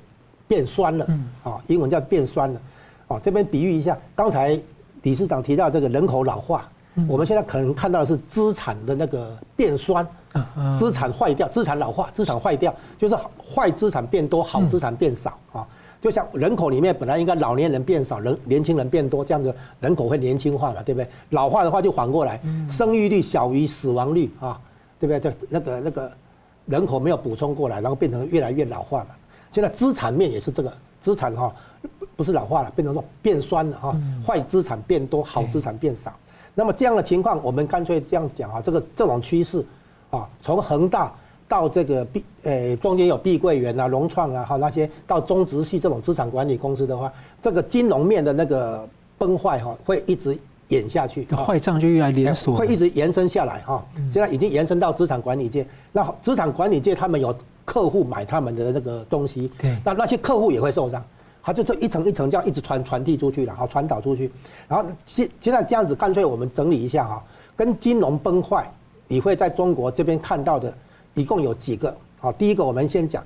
[0.48, 1.06] 变酸了，
[1.44, 2.60] 啊，英文叫变酸了，
[3.06, 4.60] 啊，这边比喻一下，刚才
[5.02, 6.68] 理事长提到这个人口老化，
[7.08, 10.06] 我们现在可能看到的是资产的那个变酸，
[10.78, 15.66] 资产坏掉，资产老化，资产坏掉，就是坏资产变多，好资产变少啊，
[16.00, 21.08] 就像人口里面本来应该老年人变少，人年轻人变多，这样子人口会年轻化嘛，对不对？
[21.30, 24.60] 老化的话就反过来，生育率小于死亡率啊，
[24.98, 25.20] 对不对？
[25.20, 26.10] 就那个那个
[26.66, 29.10] 人口没有补充过来，然后变成越来越老化嘛。
[29.52, 31.54] 现在资产面也是这个资产哈，
[32.16, 36.12] 不是老化了，变成说变酸了哈，坏资产变多，好资产变少。
[36.54, 39.64] 那么这样的情况，我们干脆这样讲啊，这个这种趋势
[40.10, 41.12] 啊，从恒大
[41.48, 50.36] 到这个碧呃中间有碧桂园啊、融创啊哈那些到中植系这种资产管理公司的话，这个金融面的那个崩坏哈，会一直
[50.68, 53.84] 演下去，坏账就越来连锁，会一直延伸下来哈。
[54.12, 57.34] 现在已经延伸到资产管理界，那资产管理界他们有。
[57.62, 59.48] 客户买他们的那个东西，
[59.84, 61.00] 那那些客户也会受伤，
[61.42, 64.30] 他就这一层一层这样一直传传递出去了，然后传导出去，
[64.68, 67.24] 然后现现在这样子，干脆我们整理一下哈，
[67.56, 68.70] 跟金融崩坏，
[69.08, 70.72] 你会在中国这边看到的，
[71.14, 71.96] 一共有几个？
[72.18, 73.24] 好，第一个我们先讲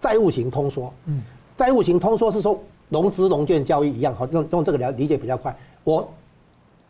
[0.00, 1.22] 债务型通缩，嗯，
[1.56, 5.54] 债务型通缩是说融资融券交易一样，好用用这个了理解比较快。
[5.84, 6.08] 我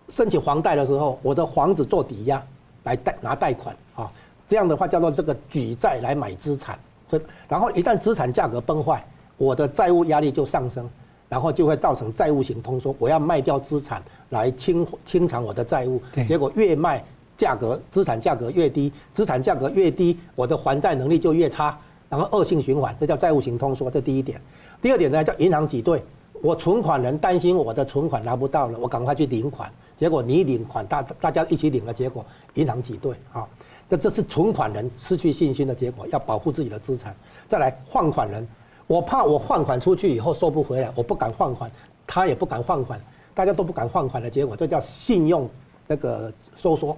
[0.09, 2.43] 申请房贷的时候，我的房子做抵押
[2.85, 4.11] 来贷拿贷款啊。
[4.49, 6.79] 这样的话叫做这个举债来买资产，
[7.09, 9.05] 这然后一旦资产价格崩坏，
[9.37, 10.89] 我的债务压力就上升，
[11.29, 17.05] 然后就会造成债务型通缩，我要卖掉资产来清清偿我的债务，结果越卖
[17.37, 21.79] 价格资产价格越低，资产价格越低，我的还债能力就越差，
[22.09, 24.41] 然后恶性循环，这叫债务型通缩，这第一点。
[24.81, 26.03] 第二点呢叫银行挤兑，
[26.43, 32.25] 我存款人担心我的存款拿不到了，我赶快去领款，结果你领款大大家一起领了结果，
[32.55, 33.47] 银行挤兑啊。
[33.89, 37.15] 这这是存款人失去信心的结果，要保护自己的资产。
[37.49, 38.45] 再来放款人，
[38.87, 41.71] 我怕我换款出去以后收不回来，我不敢放款，
[42.07, 43.01] 他也不敢放款，
[43.35, 45.49] 大家都不敢放款的结果，这叫信用
[45.87, 46.97] 那个收缩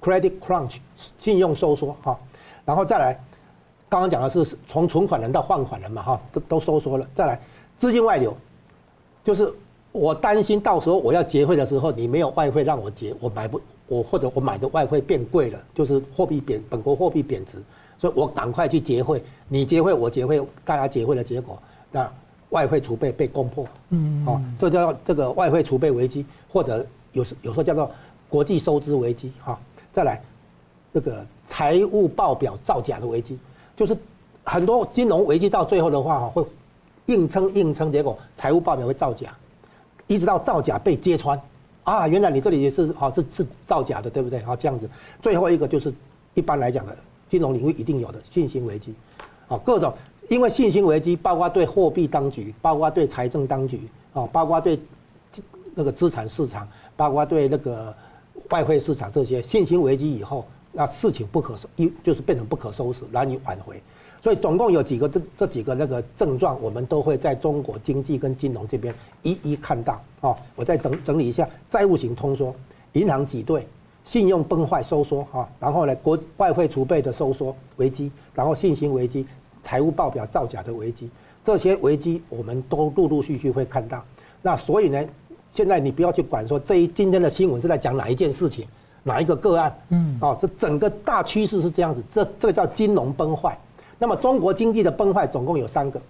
[0.00, 0.78] ，credit crunch，
[1.18, 2.18] 信用收缩哈。
[2.64, 3.18] 然后再来，
[3.88, 7.06] 刚刚讲的是从存款人到放款人嘛哈，都都收缩了。
[7.14, 7.40] 再来，
[7.78, 8.36] 资金外流，
[9.24, 9.52] 就是
[9.92, 13.60] 我担心到时候我要结汇的时候，你没有外汇让我结，我买不。
[13.88, 17.60] 我或者我买的外汇变贵了，就是货币贬，本国货币贬值，
[18.00, 21.60] 所以我赶快去结汇，你结汇我结汇，大家结汇的结果，
[21.92, 22.10] 那
[22.48, 27.90] 外汇储备被攻破，嗯，哦，这叫这个外汇储备危机，或者有时有时候叫做
[28.30, 29.60] 国际收支危机，哈，
[29.92, 30.18] 再来
[30.94, 33.38] 这个财务报表造假的危机，
[33.76, 33.94] 就是
[34.44, 36.42] 很多金融危机到最后的话，哈，会
[37.04, 39.36] 硬撑硬撑，结果财务报表会造假，
[40.06, 41.38] 一直到造假被揭穿。
[41.82, 44.40] 啊，原来你这里也是好，是是造假的，对不对？
[44.42, 44.88] 好，这样子，
[45.20, 45.92] 最后一个就是
[46.34, 46.96] 一般来讲的
[47.30, 48.92] 金融领域一定有的信心危机，
[49.48, 49.94] 啊，各种
[50.28, 53.80] 因为信心危机，包括对货币当局，包括对财政当局，
[54.12, 54.78] 啊，包括对
[55.76, 57.94] 那个资产市场，包括对那个
[58.50, 63.80] 外汇市场这些信心危机以后，那事情不可收，一就是变成不可收拾，难以挽回。
[64.22, 70.36] 所以总共有几个这这几个那个症状，我们都会在中国经济跟金融这边一一看到啊。
[70.56, 72.54] 我再整整理一下：债务型通缩、
[72.92, 73.66] 银行挤兑、
[74.04, 79.26] 信用崩坏收缩啊，然后呢国外汇储备的收缩危机，然后信心危机、
[79.62, 81.08] 财务报表造假的危机，
[81.44, 84.02] 这些危机我们都陆陆续续会看到。
[84.42, 85.04] 那所以呢，
[85.52, 88.66] 现在你不要去管说这一今天的新闻是在讲哪一件事情、
[89.02, 93.56] 哪一个个案，嗯，哦，这整个大趋势是这样子，这这个叫金融崩坏。
[93.98, 96.00] 那么中国经济的崩坏总共有三个，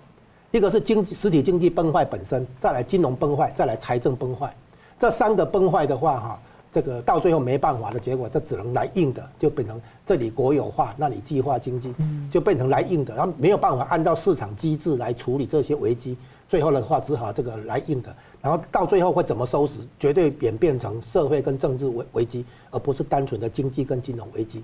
[0.52, 4.54] 一个是经济实体经济崩坏本身，再来金融崩坏，再来财政崩坏。
[4.98, 6.40] 这三个崩坏的话，哈，
[6.72, 11.92] 这个到最后没办法的结果，这只能来硬的，就变成这里国有化，那里计划经济，
[12.30, 16.16] 就变成来硬的，然后没有办法按照市场机制来处理这些危机，
[16.48, 24.62] 最后的话只好这个来硬的，然后到最后会怎么收拾，绝对演变成社会跟政治危危机，而不是单纯的经济跟金融危机。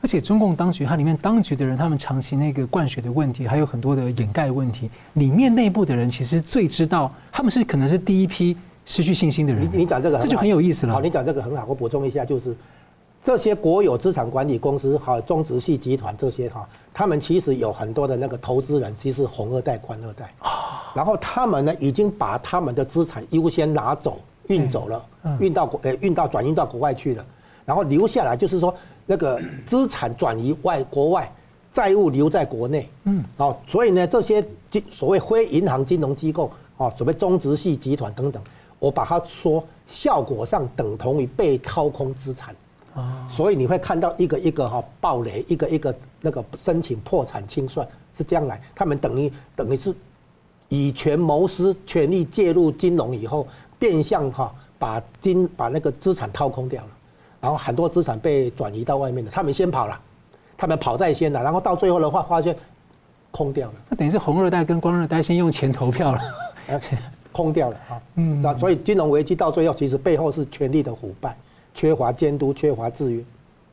[0.00, 8.56] 而且中共当局 它里面当局的人，他们长期那个灌水的问题，还有很多的掩盖问题，里面内部的人其实最知道，他们是可能是第一批
[8.88, 9.62] 失去信心的人。
[9.70, 10.94] 你你讲这个，这就很有意思了。
[10.94, 12.56] 好，你讲这个很好，我补充一下，就是
[13.22, 20.34] 这些国有资产管理公司还有中植系集团这些哈，他们其实有很多的那个投资人，其实是红二代、官二代。
[20.94, 24.18] 然后他们呢，已经把他们的资产优先拿走。
[24.48, 25.04] 运走了，
[25.40, 27.22] 运到国，呃，运到转运到国外去了，
[27.66, 28.74] 然后留下来就是说，
[29.04, 31.30] 那个资产转移外国外，
[31.70, 38.42] 债务留在国内，嗯，哦，所以呢，这些金所谓非银行金融机构，哦，所谓中植系集团等等，
[38.78, 42.54] 我把它说效果上等同于被掏空资产，
[42.94, 49.94] 啊，所以你会看到一个一个哈暴雷，一个一个那个申请破产清算是这样来，他们等于等于是
[50.68, 53.46] 以权谋私，权力介入金融以后。
[53.80, 56.88] 变相哈，把金把那个资产掏空掉了，
[57.40, 59.96] 然后很多资产被转移到外面的，他们先跑了，
[60.56, 62.56] 他们跑在先了，然后到最后的话发现
[63.30, 63.74] 空掉了。
[63.88, 66.20] 那等于是红二代跟光二代先用钱投票了，
[67.42, 68.02] 空掉了哈。
[68.16, 71.36] 嗯，那所以金融危机到最后其实背后是权力的腐败，
[71.72, 73.24] 缺乏监督，缺乏制约，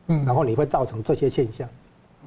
[0.08, 1.68] 嗯，然后你会造成这些现象。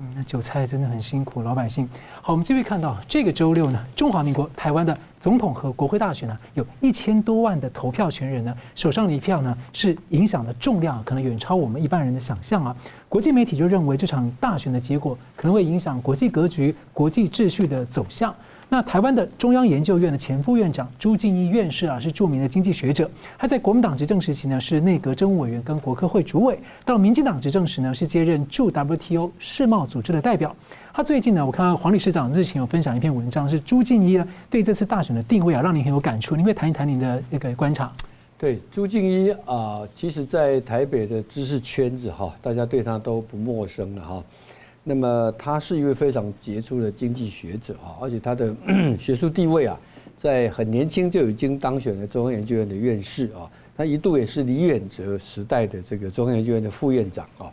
[0.01, 1.89] 嗯，那韭菜真的很辛苦，老百姓。
[2.23, 12.77] 好，我们继续看到这个周六呢，中华民国台湾的总统和国会大选呢，有一千多万的投票权人呢，手上的一票呢，是影响的重量可能远超我们一般人的想象啊。
[13.09, 18.33] 国际媒体就认为这场大选的结果可能会影响国际格局、国际秩序的走向。
[18.71, 23.11] 那台湾的中央研究院的前副院长朱敬一院士啊，是著名的经济学者。
[23.39, 26.55] 他在国民党执政时期呢，是内阁政务委员跟国科会主委；
[26.85, 30.55] 到民进党执政时呢，是接任驻 WTO 世贸组织的代表。
[30.93, 36.37] 他最近呢，我看到黄理事长日前有分享一篇文章，是朱敬一呢对这次大选的定位啊，让您很有感触。
[36.37, 37.91] 您会谈一谈您的那个观察？
[38.37, 44.23] 对，朱敬一啊，其实在台北的知识圈子哈，大家对他都不陌生了哈。
[44.89, 48.55] 那么他是一位非常杰出的经济学者哈，而且他的
[48.99, 49.79] 学术地位啊，
[50.19, 53.45] 在很年轻就已经当选了中央研究院的院士啊，
[53.77, 57.53] 他一度也是李远哲时代的这个中央研究院的副院长啊。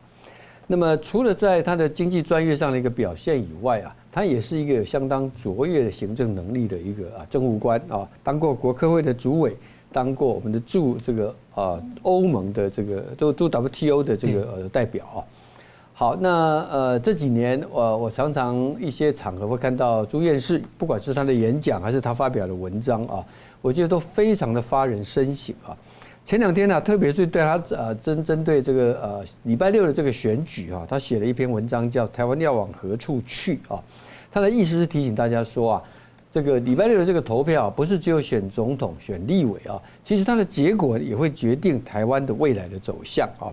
[0.66, 9.54] 那么除了在他的经济专业上的一个表现以外啊，他也是一个相当卓越的行政能力的一个啊政务官啊，当过国科会的主委，
[9.92, 15.20] 当过我们的驻这个啊欧盟的这个都都 WTO 的这个代表啊。
[15.98, 16.30] 好，那
[16.70, 23.24] 呃这几年我我常常一些场合会看到朱院士，不管是他的演讲还是他发表的文章啊，
[23.62, 25.72] 我觉得都非常的发人深省啊。
[26.26, 33.82] 前两天呢，特别是对他呃针针对这个呃礼拜六的这个选举啊，他写了一篇文章叫《台湾要往何处去》啊。
[34.30, 35.84] 他的意思是提醒大家说啊，
[36.30, 43.48] 这个礼拜六的这个投票不是只有选总统、选立委啊，其实它的结果也会决定台湾的未来的走向啊。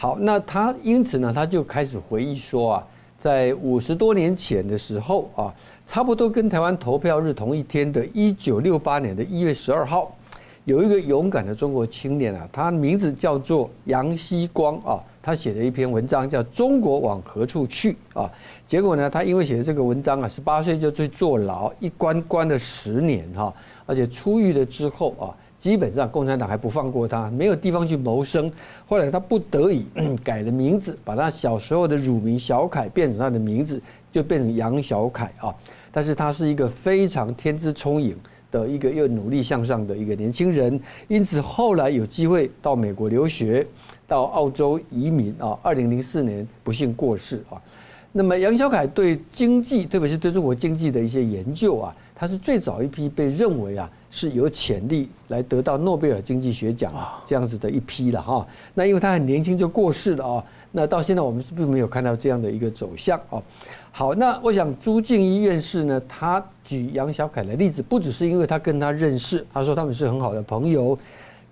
[0.00, 2.86] 好，那他因此呢，他就开始回忆说啊，
[3.18, 5.54] 在五十多年前的时候啊，
[5.86, 10.16] 差不多跟台湾投票日同一天的一九六八年的一月十二号，
[10.64, 18.32] 有一个勇敢的中国青年啊，他名字叫做杨希光啊，他写了一篇文章叫《中国往何处去》啊，
[18.66, 23.52] 结果呢，他因为写的这个文章啊，十八岁就去坐牢，一关关了十年哈，
[23.84, 25.28] 而且出狱了之后啊。
[25.60, 28.50] 基本上共产党还不放过他，没有地方去谋生。
[28.86, 29.84] 后来他不得已
[30.24, 33.80] 改了名字，把他小时候的乳名小凯变成他的名字，
[34.10, 35.54] 就变成杨小凯啊。
[35.92, 38.16] 但是他是一个非常天资聪颖
[38.50, 43.66] 的一个又努力向上的一个年轻人，因此后来有机会到美国留学，
[44.08, 45.58] 到澳洲移民啊。
[45.62, 47.60] 二零零四年不幸过世啊。
[48.12, 53.90] 那么杨小凯对经济，特别是对中国经济的一些研究啊，他是最早一批被认为啊。
[54.10, 56.92] 是有潜力来得到诺贝尔经济学奖
[57.24, 58.46] 这样子的一批了哈。
[58.74, 60.44] 那因为他很年轻就过世了啊。
[60.72, 63.42] 那到现在我们是并没有看到这样的一个走向啊。
[63.90, 70.96] 好，那我想朱敬一院士呢，他举杨小凯的例子，不只是因为他跟他认识，他说他们是很好的朋友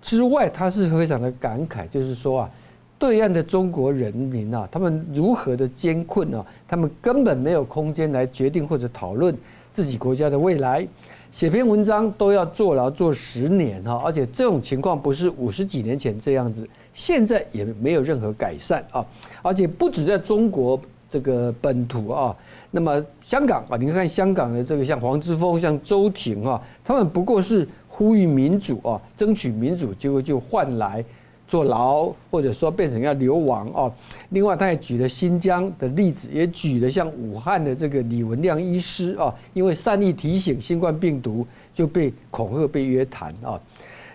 [0.01, 2.49] 之外，他是非常的感慨，就是说啊，
[2.97, 9.35] 对岸的中国人民啊，他们如何的艰困啊，他们根本没有空间来决定或者讨论
[9.73, 10.87] 自己国家的未来。
[11.31, 19.05] 写篇文章都要坐牢坐十年哈，而且这种情况不是五十几年前这样子，现在也没有任何改善啊，
[19.41, 20.79] 而且不止在中国
[21.11, 22.35] 这个本土啊，
[22.71, 31.03] 那么香港啊，你看香港的这个像黄之锋、像周庭啊，他们不过是呼吁民主啊，争取民主，结果就换来。
[31.49, 33.91] 坐牢，或者说变成要流亡哦。
[34.29, 43.59] 另外，他也举了新疆的例子，也举了像武汉的这个李文亮医师啊，因为善意提醒新冠病毒就被恐吓、被约谈啊。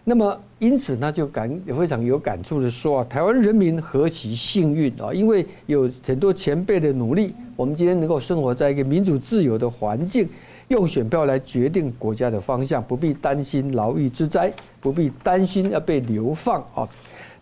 [0.06, 5.12] 那么因此他就感也非常有感触的说啊，台湾人民何其幸运啊！
[5.12, 10.28] 因为有很多前辈的努力，我们今天能够生活在一个民主自由的环境，
[10.68, 16.86] 用选票来决定国家的方向，不必担心牢狱之灾，不必担心要被流放啊。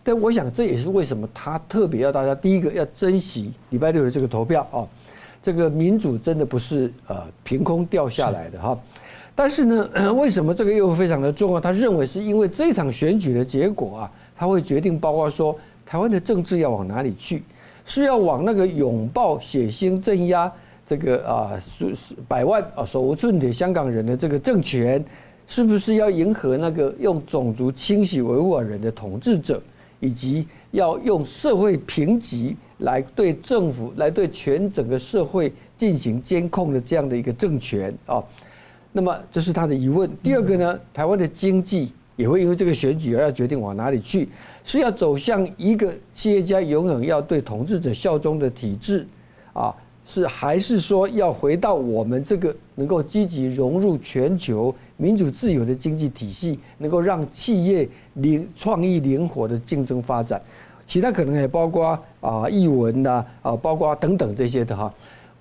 [0.03, 4.83] 但我想这也是为什么他特别要大家第一个要珍惜礼拜六的这个投票啊，
[5.41, 8.77] 这个民主真的不是呃凭空掉下来的哈。
[9.33, 11.59] 但是呢， 为什么这个又非常的重要？
[11.59, 17.41] 他认为是因为这场选举的结果啊，他会决定，包括说台湾的政治要往哪里去，
[17.85, 20.51] 是要往那个拥抱血腥镇压
[20.85, 21.89] 这个啊数
[22.27, 25.03] 百万啊手无寸铁香港人的这个政权，
[25.47, 29.59] 是不是要迎合那个用种族清洗维吾尔人的统治者，
[30.03, 38.21] 以及要用社会评级来对政府来对全整个社会进行监控的这样的一个政权啊？
[38.91, 40.09] 那么这是他的疑问。
[40.21, 44.27] 第二个呢，台湾的经济也会因为这个选举而要决定往哪里去，
[44.65, 49.07] 是要走向一个企业家永远要对统治者效忠的体制，
[49.53, 49.73] 啊，
[50.05, 60.41] 是还是说要回到我们这个能够积极融入全球民主自由的经济体系，能够让企业灵创意灵活的竞争发展，
[60.87, 64.93] 其他可能也包括啊译文呐啊，包括等等这些的哈。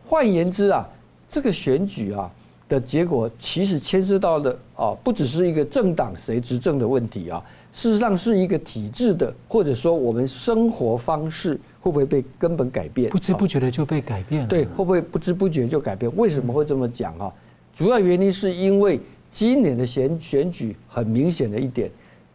[0.04, 0.88] 换言之啊，
[1.30, 2.28] 这个选举啊。
[2.68, 13.10] 的结果其实牵涉到的啊，不只是一个政党谁执政的问题啊，事实上是一个体制的，或者说我们生活方式会不会被根本改变？
[13.10, 14.48] 不知不觉的就被改变了。
[14.48, 16.10] 对，会不会不知不觉就改变？
[16.16, 17.30] 为什么会这么讲啊？
[17.76, 18.98] 主要原因是因为
[19.32, 21.90] 今年的选选举很明显的一点，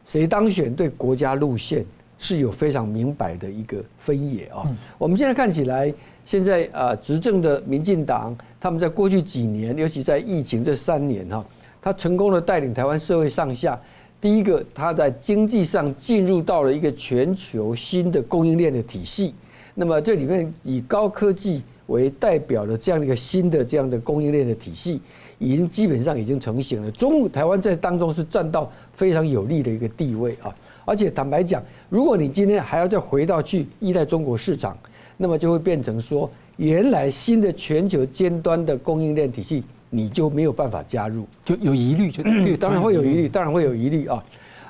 [0.06, 1.86] 谁当选对国家路线
[2.18, 4.70] 是有非常明白的一个分野啊。
[4.98, 5.94] 我们现在看起来。
[6.30, 11.46] 现在啊，执政的民进党，他们在过去几年，尤其在疫情这三年哈，
[11.82, 13.80] 他成功的带领台湾社会上下。
[14.20, 19.34] 第一个，他在经济上进入到了一个全球新的供应链的体系。
[19.74, 25.00] 那么这里面以高科技为代表的这样一个新的这样的供应链的体系，
[25.40, 26.92] 已经基本上已经成型了。
[26.92, 30.54] 中台湾在当中是占到非常有利的一个地位啊。
[30.86, 34.78] 而且坦白讲，如果你今天还要再回到去依赖中国市场。
[35.20, 44.24] 那么就会变成说，原来新的全球尖端的供应链体系，你就没有办法加入，就有疑虑，就 对，当然会有疑虑，当然会有疑虑啊。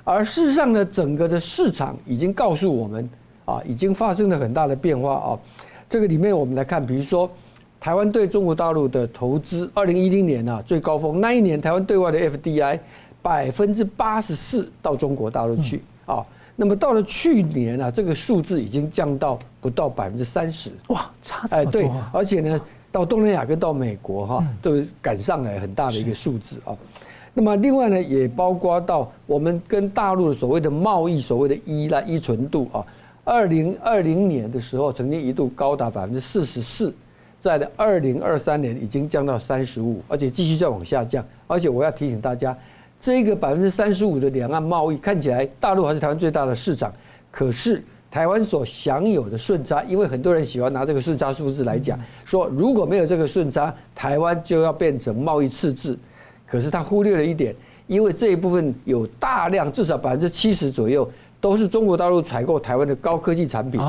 [0.05, 3.09] 而事实上呢，整个的市场已经告诉我们
[3.43, 5.39] 啊，已经发生了很大的变化啊。
[5.89, 7.30] 这个里面我们来看，比如说
[7.80, 12.80] 台湾对中国大陆的投资，二零一零年啊最高峰那一年，台湾对外的 FDI
[13.21, 16.25] 百分之八十四到中国大陆去啊。
[16.59, 21.80] 那么到了去年啊，这个数字已经降到不到百分之三十，哇，差这么多！
[21.80, 22.59] 哎，对，而且呢，
[22.91, 26.75] 到东南亚跟到美国哈，都赶上来很大的一个数字啊。
[27.36, 32.84] 那么另外呢，也包括到我们跟大陆的所谓的贸易，所谓的依赖依存度啊，
[33.23, 36.91] 二零二零年的时候曾经一度高达百分之四十四，
[37.39, 41.23] 在的二零二三年已经降到三十五，而且继续再往下降。
[41.47, 42.55] 而且我要提醒大家。
[42.99, 46.91] 这个百分之三十五的两岸贸易看起来，大陆还是台湾最大的市场，
[47.29, 55.95] 可是台湾所享有的顺差，因为很多人喜欢拿这个顺差数字来讲，说如果没有这个顺差，台湾就要变成贸易赤字。
[56.47, 61.07] 可是他忽略了一点，因为这一部分有大量至少百分之七十左右
[61.39, 63.79] 都是中国大陆采购台湾的高科技产品。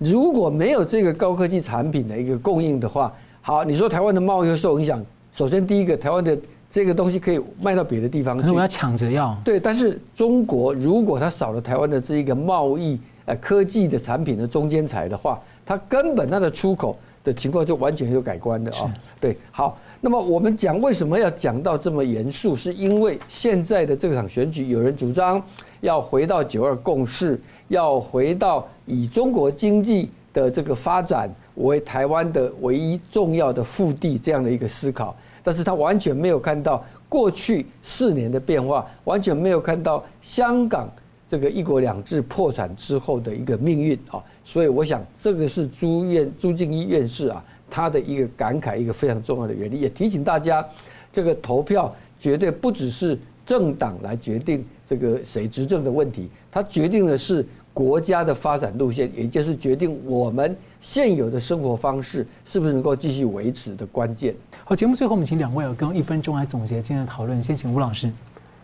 [0.00, 5.00] 如果没有这个高科技产品的一个供应的话，好，你说台湾的贸易会受影响。
[5.34, 6.36] 首先第一个，台湾的。
[6.72, 9.36] 这个东西可以卖到别的地方去，我要抢着要。
[9.44, 18.88] 对，但是中国如果它少了台湾的这一个贸易呃科技的产品的中间材的话，它根本它的出口的情况就完全有改观的啊。
[19.20, 25.42] 对，好，那么我们讲为什么要讲到这么严肃，是因为现在的这场选举，有人主张
[25.80, 27.36] 要回到九二共识，
[27.70, 35.16] 要回到以中国经济的这个发展为台湾的唯一重要的腹地这样的一个思考。
[35.42, 40.86] 但是他完全没有看到过去四年的变化，完全没有看到香港
[41.28, 50.64] 这个一国两制破产之后的一个命运啊，所以我想这个是朱院朱敬一院士啊他的一个感慨，一个非常重要的原因，也提醒大家，
[51.12, 64.34] 这个投票绝对不只是政党来决定这个谁执政的问题，它决定的是国家的发展路线，也就是决定我们现有的生活方式是不是能够继续维持的关键。
[64.64, 67.40] 好，节目最后我们请两位有跟一分钟来总结今天的讨论。
[67.42, 68.10] 先请吴老师。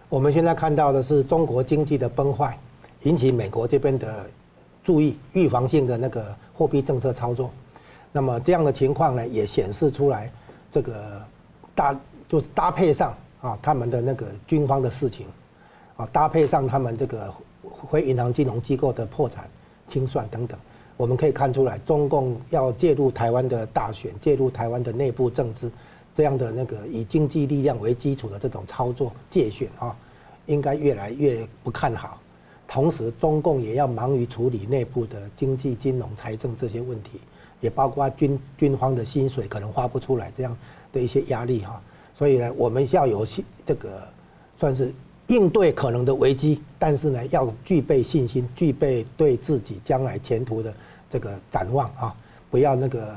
[0.08, 2.58] 我们现在看到的是中国经济的崩坏，
[3.02, 4.26] 引起美国这边的
[4.84, 7.50] 注意，预防性的那个货币政策操作。
[8.12, 10.30] 那么这样的情况呢，也显示出来
[10.70, 11.22] 这个
[11.74, 15.26] 搭就是搭配上啊他们的那个军方的事情。
[15.96, 17.32] 啊，搭配上他们这个
[17.90, 19.48] 非银行金融机构的破产
[19.88, 20.58] 清算等等，
[20.96, 25.70] 我们可以看出来，中共要介入台湾的大选，介入台湾的内部政治，
[26.14, 29.96] 这样的那个以经济力量为基础的这种操作介选啊，
[30.46, 32.18] 应该越来越不看好。
[32.68, 37.20] 同时，中共也要忙于处理内部的经济、金融、财政这些问题，
[37.60, 40.56] 也包括军军方的薪水可能发不出来这样
[40.92, 41.80] 的一些压力哈。
[42.18, 43.24] 所以呢，我们要有
[43.64, 44.02] 这个
[44.58, 44.92] 算是
[45.28, 50.72] 应对可能的危机，但是呢，要具备信心，具备对自己将来前途的
[51.10, 52.14] 这个展望啊，
[52.50, 53.14] 不要那个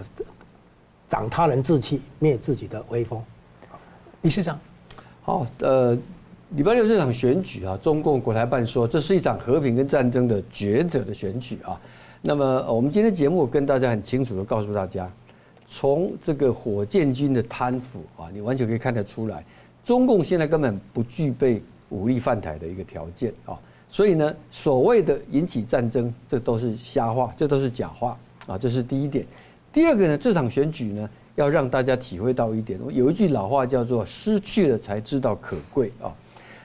[1.07, 3.21] 长他人志气，灭自己的威风。
[4.21, 4.59] 李市长，
[5.21, 5.97] 好，呃，
[6.51, 11.79] 礼拜六这场选举啊，中共国台办说这是一场和平跟战争的抉择的选举啊。
[12.21, 15.09] 那么我们今天节目跟大家很清楚的告诉大家。
[15.71, 19.45] 从这个火箭军的贪腐啊，你完全可以看得出来，
[19.85, 23.57] 中共现在根本不具备武力犯台的一个条件啊，
[23.89, 28.17] 所以呢，所谓的引起战争，这都是瞎话，这都是假话
[28.47, 29.25] 啊，这是第一点。
[29.71, 36.13] 第二个呢，这场选举呢，要让大家体会到一点，有一句老话叫做“失去了才知道可贵”啊。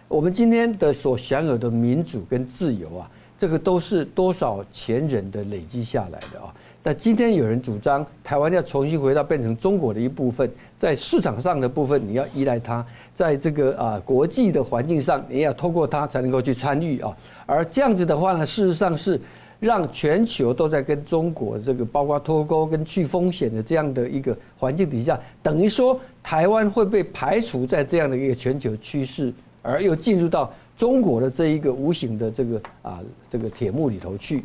[0.09, 6.55] 我们今天的所享有的民主跟自由啊，这个都是多少前人的累积下来的啊。
[6.87, 17.17] 那今天有人主张台湾要重新回到变成中国的一部分，在市场上的部分你要依赖它，在这个啊国际的环境上你要透过它才能够去参与啊。
[17.47, 19.19] 而这样子的话呢，事实上是
[19.61, 29.33] 让全球都在跟中国这个包括脱钩跟去风险的这样的一个环境底下，等于说台湾会被排除在这样的一个全球趋势，
[29.63, 34.45] 而又进入到中国的这一个无形的这个啊这个铁幕里头去。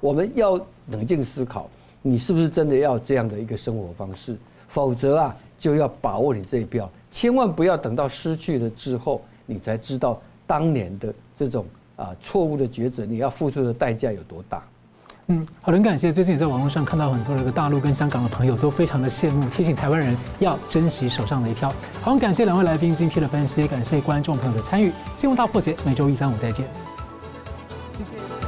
[0.00, 0.60] 我们要
[0.90, 1.66] 冷静思考。
[2.02, 4.36] 你是不是真的要这样的一个生活方式？
[4.68, 11.64] 否则啊，就要把握你这一票，千万不要等到失去了之后，你才知道当年的这种
[11.96, 14.62] 啊错误的抉择，你要付出的代价有多大。
[15.30, 16.12] 嗯，好的，很感谢。
[16.12, 21.72] 最近也在网络上看到很多这个大陆跟香港的朋友都非常的羡慕，提醒台湾人要珍惜手上的一票。
[22.02, 24.90] 好，感谢两位来宾精辟的分析，感谢观众朋友的参与。
[25.16, 26.66] 新闻大破解，每周一、三、五再见。
[27.98, 28.47] 谢谢。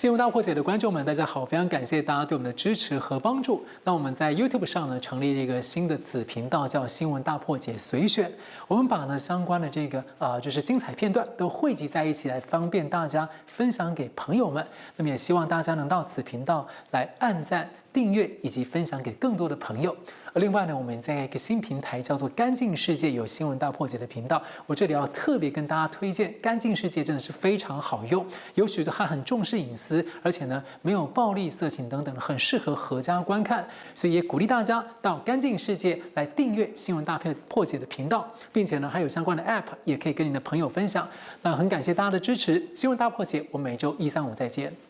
[0.00, 1.44] 新闻大破解的观众们，大家好！
[1.44, 3.66] 非常感谢大家对我们的支持和帮助。
[3.82, 8.32] 那我们在 YouTube 上呢，成立了一个新的子频道，叫“新闻大破解随选”。
[8.68, 14.64] 我们把呢相关的这个啊、就是精彩片段都汇集在一起，来方便大家分享给朋友们。
[14.94, 17.68] 那么也希望大家能到此频道来按赞。
[17.90, 19.96] 订阅以及分享给更多的朋友。
[20.38, 24.42] 另外呢，我们在一个新平台叫做“干净世界”有新闻大破解的频道。
[24.66, 28.24] 我这里要特别跟大家推荐“干净世界”，真的是非常好用，
[28.54, 33.66] 有许多还很重视隐私，而且呢没有暴力、色情等等，很适合合家观看。
[33.94, 37.18] 所以也鼓励大家到“干净世界”来订阅新闻大
[37.48, 41.08] 破解的频道，并且呢还有相关的 App 也可以跟你的朋友分享。
[41.42, 44.72] 那很感谢大家的支持，新闻大破解，我们每周一、三、五再见。